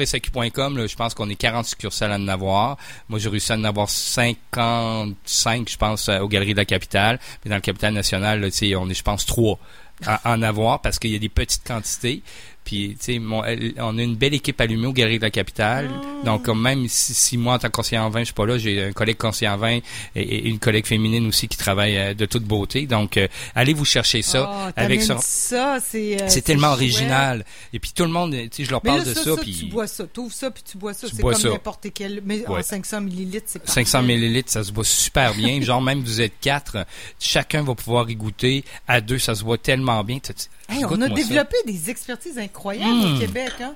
je 0.88 0.96
pense 0.96 1.14
qu'on 1.14 1.30
est 1.30 1.36
40 1.36 1.66
succursales 1.66 2.10
à 2.10 2.16
en 2.16 2.26
avoir. 2.26 2.78
Moi, 3.08 3.20
j'ai 3.20 3.28
réussi 3.28 3.52
à 3.52 3.56
en 3.56 3.62
avoir 3.62 3.88
55, 3.88 5.68
je 5.70 5.76
pense, 5.76 6.08
euh, 6.08 6.18
aux 6.18 6.28
Galeries 6.28 6.52
de 6.54 6.58
la 6.58 6.64
Capitale. 6.64 7.20
Mais 7.44 7.48
dans 7.50 7.56
le 7.56 7.60
Capital 7.62 7.94
National, 7.94 8.40
là, 8.40 8.48
on 8.76 8.88
est, 8.90 8.94
je 8.94 9.02
pense, 9.04 9.24
trois 9.24 9.58
à 10.04 10.20
en 10.32 10.42
avoir 10.42 10.80
parce 10.80 10.98
qu'il 10.98 11.10
y 11.10 11.16
a 11.16 11.18
des 11.18 11.28
petites 11.28 11.66
quantités. 11.66 12.22
Puis, 12.66 12.96
tu 13.00 13.14
sais, 13.14 13.20
on 13.78 13.96
a 13.98 14.02
une 14.02 14.16
belle 14.16 14.34
équipe 14.34 14.60
allumée 14.60 14.88
aux 14.88 14.92
Galeries 14.92 15.18
de 15.18 15.22
la 15.24 15.30
Capitale. 15.30 15.88
Ah. 15.94 16.24
Donc, 16.24 16.48
même 16.48 16.88
si, 16.88 17.14
si 17.14 17.38
moi, 17.38 17.54
en 17.54 17.58
tant 17.60 17.68
que 17.68 17.72
conseiller 17.72 18.00
en 18.00 18.10
vin, 18.10 18.20
je 18.20 18.24
suis 18.26 18.34
pas 18.34 18.44
là, 18.44 18.58
j'ai 18.58 18.82
un 18.84 18.92
collègue 18.92 19.16
conseiller 19.16 19.48
en 19.50 19.56
vin 19.56 19.78
et, 19.78 20.20
et 20.20 20.48
une 20.48 20.58
collègue 20.58 20.84
féminine 20.84 21.26
aussi 21.28 21.46
qui 21.46 21.56
travaille 21.56 21.96
euh, 21.96 22.12
de 22.14 22.26
toute 22.26 22.42
beauté. 22.42 22.86
Donc, 22.86 23.16
euh, 23.18 23.28
allez 23.54 23.72
vous 23.72 23.84
chercher 23.84 24.20
ça. 24.22 24.50
Oh, 24.52 24.70
avec 24.74 25.00
ça. 25.00 25.16
c'est 25.20 26.20
euh, 26.20 26.26
C'est 26.28 26.42
tellement 26.42 26.74
chouette. 26.74 26.80
original. 26.80 27.44
Et 27.72 27.78
puis, 27.78 27.92
tout 27.94 28.02
le 28.02 28.10
monde, 28.10 28.32
tu 28.32 28.48
sais, 28.50 28.64
je 28.64 28.70
leur 28.72 28.82
parle 28.82 28.98
là, 28.98 29.04
de 29.04 29.14
ça, 29.14 29.36
puis... 29.40 29.54
tu 29.56 29.66
bois 29.66 29.86
ça. 29.86 30.04
T'ouvres 30.04 30.34
ça, 30.34 30.50
puis 30.50 30.64
tu 30.68 30.76
bois 30.76 30.92
ça. 30.92 31.08
Tu 31.08 31.14
C'est 31.16 31.22
comme 31.22 31.40
n'importe 31.52 31.86
quel... 31.94 32.20
Mais 32.26 32.44
en 32.48 32.54
Ouais. 32.54 32.62
500 32.64 33.00
millilitres, 33.02 33.46
c'est 33.46 33.64
500 33.68 33.98
parfait. 33.98 34.06
millilitres, 34.14 34.50
ça 34.50 34.64
se 34.64 34.72
boit 34.72 34.82
super 34.84 35.34
bien. 35.34 35.60
Genre, 35.60 35.80
même 35.80 36.00
vous 36.02 36.20
êtes 36.20 36.34
quatre, 36.40 36.78
chacun 37.20 37.62
va 37.62 37.74
pouvoir 37.76 38.10
y 38.10 38.16
goûter. 38.16 38.64
À 38.88 39.00
deux, 39.00 39.18
ça 39.18 39.34
se 39.36 39.44
boit 39.44 39.58
tellement 39.58 40.02
bien. 40.02 40.18
Hey, 40.68 40.84
on 40.84 41.00
a 41.00 41.08
ça. 41.08 41.14
développé 41.14 41.56
des 41.66 41.90
expertises 41.90 42.38
incroyables 42.38 43.14
au 43.14 43.18
Québec. 43.18 43.52
Hein? 43.60 43.74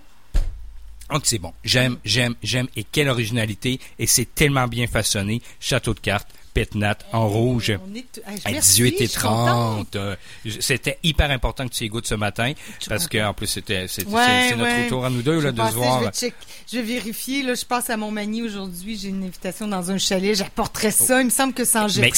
Donc, 1.10 1.26
c'est 1.26 1.38
bon. 1.38 1.52
J'aime, 1.64 1.98
j'aime, 2.04 2.34
j'aime. 2.42 2.68
Et 2.76 2.84
quelle 2.84 3.08
originalité. 3.08 3.80
Et 3.98 4.06
c'est 4.06 4.34
tellement 4.34 4.66
bien 4.68 4.86
façonné. 4.86 5.42
Château 5.58 5.94
de 5.94 6.00
cartes, 6.00 6.28
pétnat 6.52 6.98
en 7.12 7.28
rouge. 7.28 7.72
On 7.90 7.94
est... 7.94 7.98
hey, 8.28 8.40
À 8.44 8.50
merci, 8.52 8.70
18 8.82 8.94
je 8.98 9.04
et 9.04 9.06
suis 9.06 9.20
contente. 9.20 9.90
30. 9.92 9.96
Euh, 9.96 10.16
C'était 10.60 10.98
hyper 11.02 11.30
important 11.30 11.66
que 11.68 11.72
tu 11.74 11.84
y 11.84 11.88
goûtes 11.88 12.06
ce 12.06 12.14
matin. 12.14 12.52
Parce 12.88 13.06
que, 13.06 13.18
contente. 13.18 13.30
en 13.30 13.34
plus, 13.34 13.46
c'était, 13.46 13.86
Ouais, 14.06 14.50
notre 14.56 14.62
ouais. 14.62 14.88
tour 14.88 15.04
à 15.04 15.10
nous 15.10 15.22
deux, 15.22 15.40
là, 15.40 15.52
de 15.52 15.62
se 15.66 15.72
voir. 15.72 16.00
Je 16.00 16.04
vais, 16.06 16.10
check- 16.10 16.34
je 16.70 16.76
vais 16.78 16.82
vérifier. 16.82 17.42
Là, 17.42 17.54
je 17.54 17.64
passe 17.64 17.90
à 17.90 17.96
Montmagny 17.96 18.42
aujourd'hui. 18.42 18.98
J'ai 18.98 19.08
une 19.08 19.24
invitation 19.24 19.66
dans 19.68 19.90
un 19.90 19.98
chalet. 19.98 20.34
J'apporterai 20.36 20.90
ça. 20.90 21.20
Il 21.20 21.26
me 21.26 21.30
semble 21.30 21.52
que 21.54 21.64
ça 21.64 21.84
en 21.84 21.86
Mais 22.00 22.10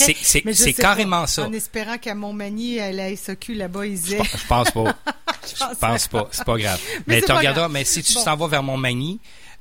c'est, 0.55 0.73
pas. 0.73 0.83
carrément 0.83 1.27
ça. 1.27 1.45
En 1.47 1.53
espérant 1.53 1.99
qu'à 1.99 2.15
Montmagny, 2.15 2.81
à 2.81 2.93
la 2.93 3.15
SAQ, 3.15 3.55
là-bas, 3.55 3.87
ils 3.87 3.99
Je 4.07 4.15
aient... 4.15 4.19
pense- 4.19 4.29
je 4.43 4.47
pense 4.47 4.71
pas. 4.71 4.97
Je 5.45 5.65
pense 5.81 6.09
pas. 6.09 6.29
C'est 6.31 6.45
pas 6.45 6.57
grave. 6.57 6.81
Mais 7.09 7.21
tu 7.21 7.33
regarderas, 7.33 7.69
mais 7.69 7.85
si 7.85 8.03
tu 8.03 8.15
Bon. 8.15 8.23
t'en 8.25 8.37
vas 8.37 8.47
vers 8.47 8.63
Montmagny, 8.63 9.19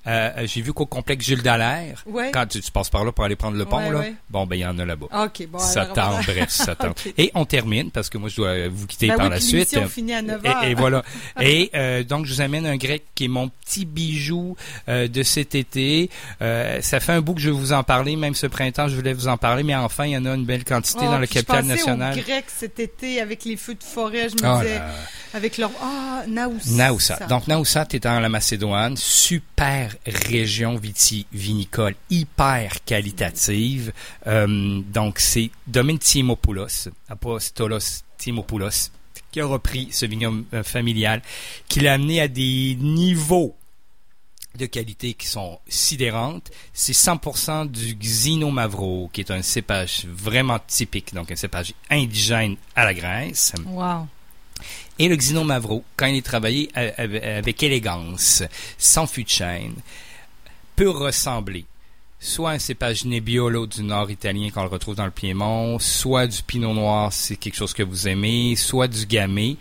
euh, 0.08 0.31
j'ai 0.46 0.62
vu 0.62 0.74
qu'au 0.74 0.86
complexe 0.86 1.25
Jules 1.25 1.41
Dallaire, 1.43 2.03
Ouais. 2.05 2.31
quand 2.34 2.46
tu, 2.48 2.60
tu 2.62 2.72
passes 2.72 2.89
par 2.89 3.03
là 3.05 3.12
pour 3.12 3.24
aller 3.25 3.36
prendre 3.36 3.58
le 3.58 3.65
pont, 3.65 3.77
Ouais, 3.77 3.91
là, 3.91 4.00
ouais. 4.00 4.13
bon, 4.29 4.46
ben, 4.46 4.55
il 4.55 4.60
y 4.62 4.65
en 4.65 4.77
a 4.79 4.86
là-bas. 4.86 5.08
Bon, 5.50 5.60
ça 5.60 5.86
tente, 5.86 5.96
voilà. 5.96 6.22
bref, 6.27 6.50
ça 6.50 6.75
tente. 6.75 7.00
Ok. 7.08 7.13
Et 7.17 7.31
on 7.36 7.46
termine, 7.46 7.91
parce 7.91 8.10
que 8.10 8.17
moi, 8.17 8.29
je 8.29 8.36
dois 8.38 8.67
vous 8.70 8.88
quitter 8.88 9.08
Ben 9.10 9.17
par 9.17 9.25
oui, 9.27 9.31
la 9.31 9.39
suite. 9.39 9.72
l'émission 9.72 9.88
finit 9.89 10.13
à 10.13 10.22
9 10.22 10.41
Et, 10.63 10.72
et 10.72 10.74
voilà. 10.75 11.03
Et 11.41 11.70
euh, 11.75 12.03
donc, 12.03 12.25
je 12.25 12.34
vous 12.34 12.41
amène 12.41 12.65
un 12.65 12.77
grec 12.77 13.03
qui 13.15 13.25
est 13.25 13.27
mon 13.29 13.50
petit 13.50 13.86
bijou 13.86 14.56
euh, 14.89 15.08
de 15.08 15.23
cet 15.23 15.56
été. 15.56 16.10
Euh, 16.41 16.82
ça 16.82 16.99
fait 16.99 17.13
un 17.13 17.21
bout 17.21 17.34
que 17.36 17.41
je 17.41 17.49
vais 17.49 17.56
vous 17.56 17.73
en 17.73 17.84
parler, 17.84 18.15
même 18.15 18.36
ce 18.36 18.47
printemps, 18.47 18.88
je 18.88 18.95
voulais 18.95 19.13
vous 19.13 19.28
en 19.28 19.38
parler, 19.38 19.63
mais 19.63 19.76
enfin, 19.76 20.06
il 20.06 20.12
y 20.12 20.17
en 20.17 20.26
a 20.26 20.34
une 20.36 20.45
belle 20.45 20.63
quantité 20.65 20.99
Oh, 21.04 21.12
dans 21.12 21.19
le 21.19 21.26
je 21.26 21.32
capital 21.32 21.65
national. 21.65 22.17
aux 22.17 22.21
Grecs 22.21 22.45
cet 22.49 22.80
été 22.80 23.21
avec 23.21 23.45
les 23.45 23.58
feux 23.58 23.76
de 23.76 23.84
forêt. 23.84 24.30
Je 24.30 24.36
me 24.43 24.49
Oh 24.52 24.62
disais, 24.62 24.76
là. 24.76 24.88
avec 25.34 25.58
leur... 25.58 25.71
Ah, 25.82 26.23
Naoussa. 26.28 26.71
Naoussa. 26.71 27.15
Donc, 27.28 27.47
Naoussa, 27.47 27.86
tu 27.86 27.95
es 27.95 27.99
dans 27.99 28.19
la 28.19 28.30
Macédoine. 28.30 28.95
Super 28.97 29.90
région 30.06 30.75
vitivinicole, 30.75 31.95
hyper 32.10 32.84
qualitative. 32.84 33.93
Euh, 34.27 34.82
donc, 34.82 35.19
c'est 35.19 35.51
Domin 35.67 35.97
Timopoulos, 35.97 36.89
Apostolos 37.10 38.04
Timopoulos, 38.17 38.91
qui 39.32 39.39
a 39.39 39.45
repris 39.45 39.89
ce 39.91 40.06
vignoble 40.06 40.43
euh, 40.54 40.63
familial, 40.63 41.21
qui 41.67 41.80
l'a 41.80 41.93
amené 41.93 42.21
à 42.21 42.27
des 42.27 42.75
niveaux 42.80 43.56
de 44.58 44.65
qualité 44.65 45.13
qui 45.13 45.27
sont 45.27 45.60
sidérantes. 45.67 46.51
C'est 46.73 46.93
100% 46.93 47.69
du 47.69 47.95
Xino 47.95 48.51
Mavro, 48.51 49.10
qui 49.13 49.21
est 49.21 49.32
un 49.32 49.41
cépage 49.41 50.06
vraiment 50.06 50.60
typique, 50.60 51.13
donc 51.13 51.32
un 51.32 51.36
cépage 51.36 51.73
indigène 51.89 52.58
à 52.75 52.86
la 52.86 52.93
Grèce. 52.93 53.54
Wow. 53.65 54.08
Et 55.00 55.08
le 55.08 55.15
Xino 55.15 55.43
Mavro, 55.43 55.84
quand 55.97 56.06
il 56.08 56.17
est 56.17 56.26
travaillé 56.26 56.69
avec 56.76 57.62
élégance, 57.63 58.43
sans 58.78 59.08
fût 59.08 59.24
de 59.24 59.30
chêne, 59.30 59.74
peut 60.76 60.89
ressembler 60.89 61.65
soit 62.19 62.52
à 62.52 62.54
un 62.54 62.60
cépage 62.60 63.04
Nebbiolo 63.06 63.65
du 63.65 63.82
nord 63.84 64.12
italien 64.12 64.50
qu'on 64.52 64.62
le 64.62 64.67
retrouve 64.69 64.95
dans 64.95 65.06
le 65.06 65.12
Piémont, 65.12 65.80
soit 65.80 66.28
du 66.28 66.43
Pinot 66.43 66.74
Noir, 66.74 67.12
c'est 67.12 67.36
quelque 67.36 67.56
chose 67.56 67.74
que 67.74 67.82
vous 67.84 68.08
aimez, 68.08 68.56
soit 68.56 68.88
du 68.88 69.06
Gamay, 69.08 69.56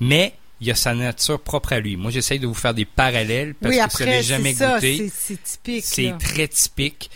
mais 0.00 0.34
il 0.60 0.66
y 0.66 0.70
a 0.72 0.74
sa 0.74 0.92
nature 0.92 1.40
propre 1.40 1.72
à 1.72 1.80
lui. 1.80 1.96
Moi, 1.96 2.10
j'essaye 2.10 2.38
de 2.40 2.46
vous 2.46 2.52
faire 2.54 2.74
des 2.74 2.84
parallèles 2.84 3.54
parce 3.54 3.72
oui, 3.72 3.78
que 3.78 3.84
après, 3.84 4.06
n'est 4.06 4.16
c'est 4.18 4.22
jamais 4.24 4.54
ça, 4.54 4.74
goûté. 4.74 5.10
c'est- 5.14 5.42
typique. 5.42 5.84
C'est 5.86 6.14
très 6.18 6.48
typique. 6.48 7.10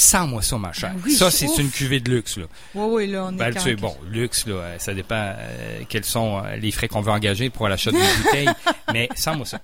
Sans-moi 0.00 0.42
ça, 0.42 0.56
ma 0.58 0.72
chère. 0.72 0.92
Ben 0.94 1.00
oui, 1.06 1.12
ça, 1.12 1.28
c'est 1.30 1.46
une 1.58 1.70
cuvée 1.70 1.98
de 1.98 2.08
luxe, 2.10 2.36
là. 2.36 2.44
Oui, 2.76 2.86
oui, 3.06 3.06
là, 3.10 3.24
on 3.26 3.32
est 3.34 3.36
Ben, 3.36 3.52
quand 3.52 3.58
tu 3.60 3.70
sais, 3.70 3.74
bon, 3.74 3.96
luxe, 4.08 4.46
là, 4.46 4.54
euh, 4.54 4.76
ça 4.78 4.94
dépend 4.94 5.16
euh, 5.36 5.80
quels 5.88 6.04
sont 6.04 6.38
euh, 6.44 6.54
les 6.56 6.70
frais 6.70 6.86
qu'on 6.86 7.00
veut 7.00 7.10
engager 7.10 7.50
pour 7.50 7.68
l'achat 7.68 7.90
d'une 7.90 8.00
bouteille. 8.22 8.48
Mais 8.92 9.08
sans 9.16 9.34
moi 9.34 9.44
ça. 9.44 9.60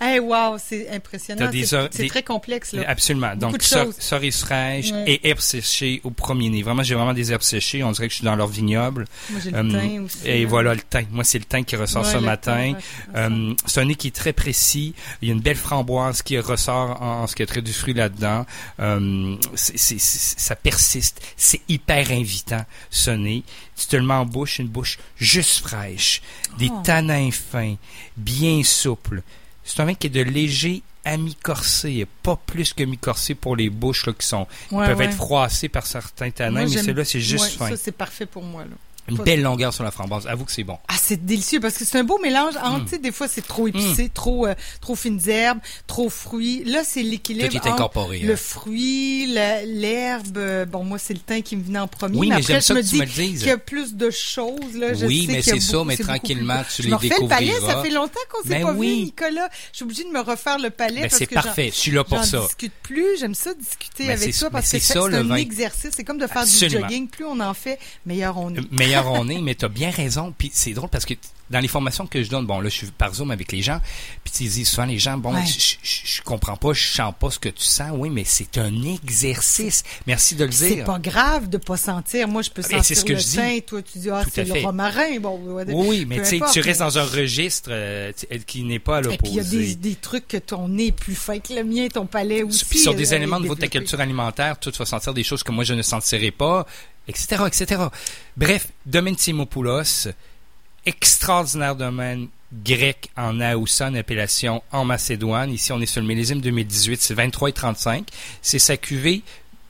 Hey, 0.00 0.18
wow, 0.18 0.56
c'est 0.58 0.90
impressionnant. 0.90 1.50
C'est 1.92 2.08
très 2.08 2.22
complexe, 2.24 2.72
là. 2.72 2.82
Absolument. 2.88 3.34
Beaucoup 3.36 3.52
Donc, 3.52 3.62
cerises 3.98 4.40
fraîches 4.40 4.90
Ouais. 4.90 5.04
et 5.06 5.28
herbes 5.28 5.38
séchées 5.40 6.00
au 6.04 6.10
premier 6.10 6.48
nez. 6.50 6.62
Vraiment, 6.62 6.82
j'ai 6.82 6.94
vraiment 6.94 7.14
des 7.14 7.30
herbes 7.32 7.42
séchées. 7.42 7.82
On 7.84 7.92
dirait 7.92 8.08
que 8.08 8.12
je 8.12 8.16
suis 8.18 8.24
dans 8.24 8.36
leur 8.36 8.48
vignoble. 8.48 9.06
Moi, 9.30 9.40
j'ai 9.42 9.50
le 9.52 9.56
Euh, 9.58 9.70
teint 9.70 10.02
aussi. 10.04 10.18
Et 10.28 10.42
là. 10.42 10.48
voilà 10.48 10.74
le 10.74 10.80
teint. 10.80 11.04
Moi, 11.10 11.24
c'est 11.24 11.38
le 11.38 11.44
teint 11.44 11.62
qui 11.62 11.76
ressort 11.76 12.04
Ouais, 12.04 12.12
ce 12.12 12.18
matin. 12.18 12.74
Euh, 13.14 13.54
c'est 13.66 13.80
un 13.80 13.84
nez 13.86 13.94
qui 13.94 14.08
est 14.08 14.14
très 14.14 14.32
précis. 14.32 14.94
Il 15.22 15.28
y 15.28 15.30
a 15.30 15.34
une 15.34 15.40
belle 15.40 15.56
framboise 15.56 16.22
qui 16.22 16.38
ressort 16.38 17.00
en, 17.00 17.22
en 17.22 17.26
ce 17.26 17.34
qui 17.36 17.42
a 17.42 17.46
trait 17.46 17.62
du 17.62 17.72
fruit 17.72 17.94
là-dedans. 17.94 18.44
Euh, 18.80 19.36
c'est- 19.76 19.98
ça 19.98 20.56
persiste. 20.56 21.20
C'est 21.36 21.60
hyper 21.68 22.10
invitant, 22.10 22.64
ce 22.90 23.10
nez. 23.10 23.42
Tu 23.76 23.86
te 23.86 23.96
le 23.96 24.02
mets 24.02 24.14
en 24.14 24.26
bouche, 24.26 24.58
une 24.58 24.68
bouche 24.68 24.98
juste 25.16 25.60
fraîche. 25.60 26.22
Des 26.58 26.68
Oh. 26.72 26.80
tanins 26.84 27.30
fins, 27.30 27.76
bien 28.16 28.62
souples. 28.64 29.22
C'est 29.64 29.80
un 29.80 29.84
vin 29.84 29.94
qui 29.94 30.06
est 30.06 30.10
de 30.10 30.22
léger 30.22 30.82
à 31.04 31.16
mi-corsé, 31.16 32.06
pas 32.22 32.36
plus 32.36 32.72
que 32.72 32.82
mi-corsé 32.82 33.34
pour 33.34 33.54
les 33.56 33.70
bouches 33.70 34.06
là, 34.06 34.12
qui 34.12 34.26
sont 34.26 34.46
Ouais, 34.72 34.86
peuvent 34.86 34.98
ouais. 34.98 35.04
être 35.06 35.14
froissées 35.16 35.68
par 35.68 35.86
certains 35.86 36.30
tanins, 36.30 36.50
Moi, 36.50 36.70
mais 36.70 36.82
celui-là, 36.82 37.04
c'est 37.04 37.20
juste 37.20 37.44
ouais, 37.44 37.50
fin. 37.50 37.68
Ça, 37.70 37.76
c'est 37.76 37.92
parfait 37.92 38.26
pour 38.26 38.42
moi, 38.42 38.62
là. 38.64 38.70
Une 39.08 39.16
belle 39.18 39.42
longueur 39.42 39.72
sur 39.72 39.84
la 39.84 39.90
framboise. 39.90 40.26
Avoue 40.26 40.44
que 40.44 40.52
c'est 40.52 40.64
bon. 40.64 40.78
Ah, 40.88 40.94
c'est 41.00 41.24
délicieux 41.24 41.60
parce 41.60 41.76
que 41.78 41.84
c'est 41.84 41.98
un 41.98 42.04
beau 42.04 42.18
mélange. 42.18 42.54
entre, 42.62 42.78
Mm. 42.80 42.84
tu 42.84 42.90
sais, 42.90 42.98
des 42.98 43.12
fois, 43.12 43.28
c'est 43.28 43.46
trop 43.46 43.68
épicé, 43.68 44.08
trop, 44.12 44.46
euh, 44.46 44.54
trop 44.80 44.94
fines 44.96 45.20
herbes, 45.28 45.58
trop 45.86 46.08
fruits. 46.10 46.64
Là, 46.64 46.82
c'est 46.84 47.02
l'équilibre. 47.02 47.48
Tout 47.48 47.54
est 47.54 47.58
entre 47.60 47.72
incorporé. 47.72 48.18
Le 48.20 48.32
hein. 48.32 48.36
fruit, 48.36 49.26
l'herbe. 49.26 50.36
euh, 50.38 50.64
Bon, 50.66 50.84
moi, 50.84 50.98
c'est 50.98 51.14
le 51.14 51.20
teint 51.20 51.40
qui 51.40 51.56
me 51.56 51.62
venait 51.62 51.78
en 51.78 51.88
premier. 51.88 52.18
Oui, 52.18 52.28
mais 52.28 52.36
après, 52.36 52.54
j'aime 52.54 52.62
je 52.62 52.72
me 52.72 52.78
que 52.80 52.84
tu 52.84 52.90
dis 52.94 53.00
me 53.00 53.06
qu'il 53.38 53.46
y 53.46 53.50
a 53.50 53.58
plus 53.58 53.94
de 53.94 54.10
choses. 54.10 54.74
Là. 54.74 54.94
Je 54.94 55.06
Oui, 55.06 55.26
sais 55.26 55.32
mais 55.32 55.42
c'est 55.42 55.60
ça, 55.60 55.84
mais 55.84 55.96
tranquillement, 55.96 56.62
plus- 56.62 56.74
tu 56.76 56.82
je 56.82 56.86
les 56.88 56.90
me 56.90 56.96
refais 56.96 57.08
le 57.20 57.28
palais. 57.28 57.46
Ça 57.46 57.52
découvriras. 57.60 57.82
fait 57.82 57.90
longtemps 57.90 58.20
qu'on 58.32 58.42
s'est 58.42 58.48
Ben 58.48 58.62
pas 58.66 58.72
oui. 58.72 58.88
vu, 58.98 59.04
Nicolas. 59.04 59.48
Je 59.72 59.76
suis 59.76 59.84
obligée 59.84 60.04
de 60.04 60.10
me 60.10 60.20
refaire 60.20 60.58
le 60.58 60.70
palais 60.70 61.02
Ben, 61.02 61.10
c'est 61.10 61.26
parfait. 61.26 61.70
Je 61.72 61.78
suis 61.78 61.90
là 61.92 62.04
pour 62.04 62.24
ça. 62.24 62.40
discute 62.40 62.72
plus. 62.82 63.18
J'aime 63.20 63.34
ça 63.34 63.54
discuter 63.54 64.06
Ben, 64.06 64.10
avec 64.20 64.36
toi 64.36 64.50
parce 64.50 64.72
mais 64.72 64.78
que 64.80 64.84
c'est 64.84 64.98
un 64.98 65.34
exercice. 65.36 65.90
C'est 65.96 66.04
comme 66.04 66.18
de 66.18 66.26
faire 66.26 66.44
du 66.44 66.50
jogging. 66.68 67.08
Plus 67.08 67.24
on 67.24 67.38
en 67.40 67.54
fait, 67.54 67.78
meilleur 68.04 68.38
on 68.38 68.54
est. 68.54 68.60
On 69.04 69.28
est, 69.28 69.40
mais 69.40 69.54
tu 69.54 69.64
as 69.64 69.68
bien 69.68 69.90
raison. 69.90 70.32
Puis 70.36 70.50
c'est 70.54 70.72
drôle 70.72 70.88
parce 70.88 71.04
que 71.04 71.14
dans 71.48 71.60
les 71.60 71.68
formations 71.68 72.06
que 72.08 72.22
je 72.24 72.28
donne, 72.28 72.44
bon 72.44 72.58
là, 72.60 72.68
je 72.68 72.74
suis 72.74 72.86
par 72.88 73.14
Zoom 73.14 73.30
avec 73.30 73.52
les 73.52 73.62
gens, 73.62 73.80
puis 74.24 74.32
tu 74.36 74.42
dis 74.44 74.64
souvent 74.64 74.86
les 74.86 74.98
gens, 74.98 75.16
bon, 75.16 75.32
Ouais. 75.32 75.46
je, 75.46 75.76
je, 75.82 76.00
je 76.16 76.22
comprends 76.22 76.56
pas, 76.56 76.72
je 76.72 76.84
sens 76.84 77.14
pas 77.20 77.30
ce 77.30 77.38
que 77.38 77.48
tu 77.48 77.62
sens. 77.62 77.90
Oui, 77.94 78.10
mais 78.10 78.24
c'est 78.24 78.58
un 78.58 78.72
exercice. 78.82 79.84
Merci 80.08 80.34
de 80.34 80.44
le 80.44 80.50
C'est 80.50 80.74
dire. 80.76 80.84
pas 80.84 80.98
grave 80.98 81.48
de 81.48 81.56
pas 81.58 81.76
sentir. 81.76 82.26
Moi, 82.26 82.42
je 82.42 82.50
peux 82.50 82.62
Ah, 82.64 82.68
ben, 82.72 82.82
c'est 82.82 82.94
sentir 82.94 82.96
ce 82.96 83.04
que 83.04 83.12
le 83.12 83.18
je 83.18 83.52
dis. 83.56 83.62
Toi, 83.62 83.82
tu 83.82 83.98
dis, 83.98 84.10
ah, 84.10 84.24
c'est 84.32 84.44
le 84.44 84.60
romarin. 84.62 85.20
Bon, 85.20 85.38
ouais, 85.54 85.64
Oui, 85.68 86.04
mais 86.04 86.20
tu 86.22 86.40
tu 86.52 86.60
restes 86.60 86.80
dans 86.80 86.98
un 86.98 87.04
registre 87.04 87.68
euh, 87.72 88.12
tu- 88.18 88.38
qui 88.40 88.64
n'est 88.64 88.78
pas 88.80 88.96
à 88.98 89.00
Et 89.02 89.16
puis, 89.16 89.18
il 89.24 89.34
y 89.34 89.40
a 89.40 89.44
des, 89.44 89.56
l'opposé. 89.56 89.74
des 89.76 89.94
trucs 89.94 90.26
que 90.28 90.36
ton 90.38 90.66
nez 90.68 90.86
est 90.88 90.92
plus 90.92 91.14
fin 91.14 91.38
que 91.38 91.52
le 91.54 91.62
mien, 91.62 91.86
ton 91.88 92.06
palais 92.06 92.42
aussi. 92.42 92.64
Puis 92.64 92.78
sur 92.80 92.94
des 92.94 93.12
euh, 93.12 93.16
éléments 93.16 93.36
au 93.36 93.40
niveau 93.40 93.54
de 93.54 93.60
ta 93.60 93.68
culture 93.68 94.00
alimentaire, 94.00 94.58
tu 94.58 94.70
vas 94.70 94.84
sentir 94.84 95.14
des 95.14 95.22
choses 95.22 95.42
que 95.44 95.52
moi 95.52 95.62
je 95.64 95.74
ne 95.74 95.82
sentirais 95.82 96.32
pas, 96.32 96.66
etc., 97.08 97.42
etc. 97.46 97.82
Bref, 98.36 98.68
domaine 98.84 99.16
Timopoulos, 99.16 100.08
extraordinaire 100.84 101.76
domaine 101.76 102.28
grec 102.64 103.10
en 103.16 103.40
Aoussa, 103.40 103.88
en 103.88 103.94
appellation 103.94 104.62
en 104.72 104.84
Macédoine. 104.84 105.52
Ici, 105.52 105.72
on 105.72 105.80
est 105.80 105.86
sur 105.86 106.00
le 106.00 106.06
millésime 106.06 106.40
2018, 106.40 107.00
c'est 107.02 107.14
23 107.14 107.48
et 107.48 107.52
35. 107.52 108.08
C'est 108.40 108.58
sa 108.60 108.76
cuvée, 108.76 109.22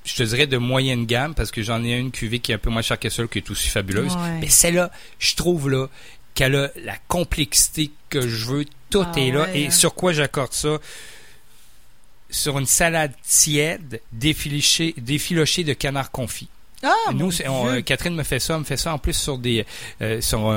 je 0.05 0.15
te 0.15 0.23
dirais, 0.23 0.47
de 0.47 0.59
moyenne 0.59 1.07
gamme, 1.07 1.35
parce 1.35 1.51
que 1.51 1.63
j'en 1.63 1.83
ai 1.85 1.97
une 1.99 2.11
cuvée 2.11 2.39
qui 2.41 2.53
est 2.53 2.57
un 2.57 2.59
peu 2.59 2.71
moins 2.71 2.83
chère 2.83 2.99
que 2.99 3.09
celle 3.09 3.29
qui 3.29 3.39
est 3.39 3.51
aussi 3.51 3.69
fabuleuse. 3.69 4.15
Ouais. 4.15 4.39
Mais 4.41 4.49
celle-là, 4.49 4.91
je 5.19 5.35
trouve 5.37 5.71
là 5.71 5.87
qu'elle 6.35 6.55
a 6.55 6.71
la 6.85 6.97
complexité 7.09 7.91
que 8.11 8.21
je 8.29 8.45
veux. 8.47 8.65
Tout 8.91 9.05
Ah 9.07 9.19
est 9.19 9.31
là. 9.33 9.43
ouais, 9.45 9.61
Et 9.63 9.67
hein. 9.67 9.71
sur 9.71 9.95
quoi 9.95 10.13
j'accorde 10.13 10.53
ça? 10.53 10.77
Sur 12.29 12.59
une 12.59 12.67
salade 12.67 13.13
tiède, 13.27 14.01
défilochée, 14.13 14.95
défilochée 14.99 15.65
de 15.65 15.73
canard 15.73 16.11
confit. 16.11 16.49
Ah, 16.83 16.93
Nous, 17.15 17.31
on- 17.49 17.69
euh, 17.69 17.81
Catherine 17.81 18.15
me 18.15 18.23
fait 18.23 18.39
ça, 18.39 18.59
me 18.59 18.65
fait 18.65 18.77
ça 18.77 18.93
en 18.93 18.99
plus 18.99 19.15
sur 19.15 19.39
des, 19.39 19.65
euh, 20.03 20.21
sur 20.21 20.49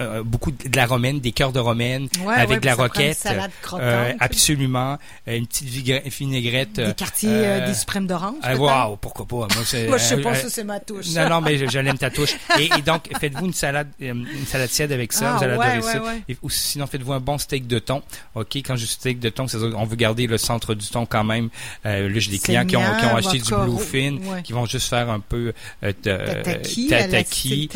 euh, 0.00 0.22
beaucoup 0.22 0.50
de 0.50 0.76
la 0.76 0.86
romaine, 0.86 1.20
des 1.20 1.32
cœurs 1.32 1.52
de 1.52 1.58
romaine, 1.60 2.08
Ouais, 2.24 2.34
avec 2.34 2.48
ouais, 2.50 2.60
de 2.60 2.66
la 2.66 2.74
prend 2.74 2.84
une 2.84 2.90
roquette. 2.90 3.16
salade 3.16 3.50
euh, 3.74 4.12
absolument, 4.20 4.98
Euh, 5.28 5.36
une 5.36 5.46
petite 5.46 5.68
vinaigrette. 5.68 6.74
Des 6.74 6.94
quartiers, 6.94 7.28
euh, 7.30 7.60
euh, 7.62 7.66
des 7.66 7.74
suprêmes 7.74 8.06
d'orange. 8.06 8.34
Waouh, 8.58 8.96
pourquoi 8.96 9.26
pas 9.26 9.36
Moi, 9.36 9.48
c'est- 9.64 9.86
Moi, 9.88 9.98
je 9.98 10.02
sais 10.04 10.20
pas, 10.20 10.34
ça, 10.34 10.48
c'est 10.50 10.64
ma 10.64 10.80
touche. 10.80 11.08
non, 11.14 11.28
non, 11.28 11.40
mais 11.40 11.58
je, 11.58 11.66
je 11.66 11.78
l'aime 11.78 11.98
ta 11.98 12.10
touche. 12.10 12.34
Et, 12.60 12.66
et 12.78 12.82
donc, 12.82 13.08
faites-vous 13.20 13.46
une 13.46 13.52
salade, 13.52 13.88
une 14.00 14.26
salade 14.46 14.68
tiède 14.70 14.92
avec 14.92 15.12
ça. 15.12 15.34
Ah, 15.34 15.38
vous 15.38 15.44
allez 15.44 15.56
ouais, 15.56 15.66
adorer 15.66 15.92
ça. 15.92 16.02
Et- 16.28 16.36
ou 16.42 16.50
sinon, 16.50 16.86
faites-vous 16.86 17.12
un 17.12 17.20
bon 17.20 17.38
steak 17.38 17.66
de 17.66 17.78
thon. 17.78 18.02
OK, 18.34 18.56
quand 18.56 18.76
je 18.76 18.84
dis 18.86 18.92
steak 18.92 19.18
de 19.20 19.28
thon, 19.30 19.46
on 19.76 19.84
veut 19.84 19.96
garder 19.96 20.26
le 20.26 20.38
centre 20.38 20.74
du 20.74 20.86
thon 20.86 21.06
quand 21.06 21.24
même. 21.24 21.48
Euh, 21.86 22.08
là, 22.08 22.18
j'ai 22.18 22.30
des 22.30 22.38
clients 22.38 22.66
qui 22.66 22.76
ont, 22.76 22.82
qui 22.98 23.04
ont 23.06 23.16
acheté 23.16 23.38
du 23.38 23.50
bluefin, 23.54 24.16
ouais. 24.18 24.42
qui 24.42 24.52
vont 24.52 24.66
juste 24.66 24.88
faire 24.88 25.10
un 25.10 25.20
peu 25.20 25.52
de 25.82 25.92
Tataki, 25.92 26.88
tataki, 26.88 27.70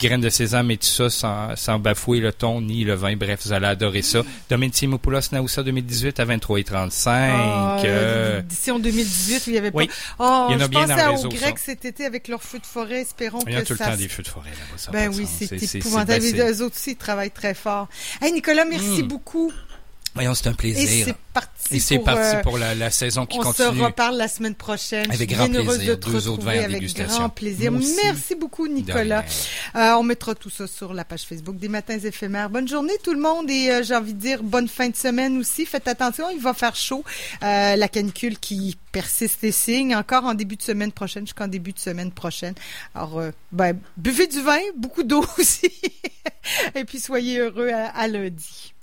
graines 0.00 0.20
de 0.20 0.28
sésame 0.30 0.70
et 0.70 0.76
tout 0.76 0.86
ça, 0.86 1.10
sans, 1.12 1.54
sans 1.56 1.78
bafouer 1.78 2.18
le 2.20 2.32
thon 2.32 2.60
ni 2.60 2.84
le 2.84 2.94
vin. 2.94 3.14
Bref, 3.16 3.40
vous 3.44 3.52
allez 3.52 3.66
adorer 3.66 4.02
ça. 4.02 4.22
Domaine 4.50 4.70
Timopoulos 4.70 5.20
Naoussa 5.32 5.62
2018 5.62 6.18
à 6.20 6.24
23 6.24 6.58
et 6.60 6.64
35. 6.64 7.32
Ah, 7.34 7.78
euh, 7.84 8.40
D'ici 8.42 8.70
en 8.70 8.78
2018, 8.78 9.44
il 9.46 9.54
y 9.54 9.58
avait 9.58 9.70
pas. 9.70 9.78
oui. 9.78 9.90
Oh, 10.18 10.46
Il 10.50 10.54
y 10.54 10.56
en 10.56 10.60
a 10.60 10.64
je 10.64 10.68
bien 10.68 10.80
pensais 10.86 11.26
aux 11.26 11.28
Grecs 11.28 11.58
cet 11.58 11.84
été 11.84 12.04
avec 12.04 12.28
leurs 12.28 12.42
feux 12.42 12.58
de 12.58 12.66
forêt. 12.66 13.00
Espérons 13.02 13.40
il 13.46 13.52
y 13.52 13.56
a 13.56 13.62
que 13.62 13.66
tout 13.66 13.72
le 13.74 13.78
temps 13.78 13.96
des 13.96 14.08
feux 14.08 14.22
de 14.22 14.28
forêt 14.28 14.50
là-bas. 14.50 14.92
Ben 14.92 15.12
oui, 15.14 15.26
c'est 15.28 15.76
épouvantable. 15.76 16.24
Les 16.24 16.62
autres 16.62 16.76
aussi, 16.76 16.92
ils 16.92 16.96
travaillent 16.96 17.30
très 17.30 17.54
fort. 17.54 17.88
Hey, 18.20 18.32
Nicolas, 18.32 18.64
merci 18.64 19.02
Mm. 19.02 19.06
beaucoup. 19.08 19.52
Voyons, 20.14 20.34
c'est 20.34 20.46
un 20.48 20.52
Et 20.52 20.54
plaisir. 20.54 21.06
c'est 21.06 21.16
parti. 21.32 21.48
Et 21.76 21.80
c'est 21.80 21.94
pour, 21.96 22.04
parti 22.04 22.36
euh, 22.36 22.42
pour 22.42 22.58
la, 22.58 22.74
la 22.74 22.90
saison 22.90 23.24
qui 23.24 23.38
on 23.38 23.42
continue. 23.44 23.78
se 23.78 23.82
reparle 23.84 24.16
la 24.18 24.28
semaine 24.28 24.54
prochaine. 24.54 25.10
Avec 25.10 25.30
grand 25.30 25.48
plaisir. 25.48 25.96
de 25.96 26.10
Deux 26.10 26.28
autres 26.28 26.46
avec 26.48 26.68
dégustation. 26.70 27.18
grand 27.20 27.28
plaisir. 27.30 27.72
Merci 27.72 28.34
beaucoup, 28.34 28.68
Nicolas. 28.68 29.24
Euh, 29.74 29.92
on 29.94 30.02
mettra 30.02 30.34
tout 30.34 30.50
ça 30.50 30.66
sur 30.66 30.92
la 30.92 31.04
page 31.06 31.22
Facebook 31.22 31.56
des 31.56 31.68
Matins 31.68 31.98
éphémères. 31.98 32.50
Bonne 32.50 32.68
journée 32.68 32.92
tout 33.02 33.14
le 33.14 33.20
monde 33.20 33.50
et 33.50 33.70
euh, 33.70 33.82
j'ai 33.82 33.94
envie 33.94 34.12
de 34.12 34.20
dire 34.20 34.42
bonne 34.42 34.68
fin 34.68 34.90
de 34.90 34.96
semaine 34.96 35.38
aussi. 35.38 35.64
Faites 35.64 35.88
attention, 35.88 36.28
il 36.30 36.40
va 36.42 36.52
faire 36.52 36.76
chaud. 36.76 37.04
Euh, 37.42 37.76
la 37.76 37.88
canicule 37.88 38.38
qui 38.38 38.76
persiste 38.92 39.42
et 39.44 39.52
signe 39.52 39.96
encore 39.96 40.24
en 40.26 40.34
début 40.34 40.56
de 40.56 40.62
semaine 40.62 40.92
prochaine 40.92 41.24
jusqu'en 41.26 41.48
début 41.48 41.72
de 41.72 41.78
semaine 41.78 42.12
prochaine. 42.12 42.54
Alors, 42.94 43.18
euh, 43.18 43.30
ben, 43.50 43.78
buvez 43.96 44.26
du 44.26 44.42
vin, 44.42 44.58
beaucoup 44.76 45.04
d'eau 45.04 45.24
aussi. 45.38 45.70
et 46.74 46.84
puis 46.84 47.00
soyez 47.00 47.38
heureux 47.38 47.70
à, 47.70 47.86
à 47.86 48.06
lundi. 48.08 48.74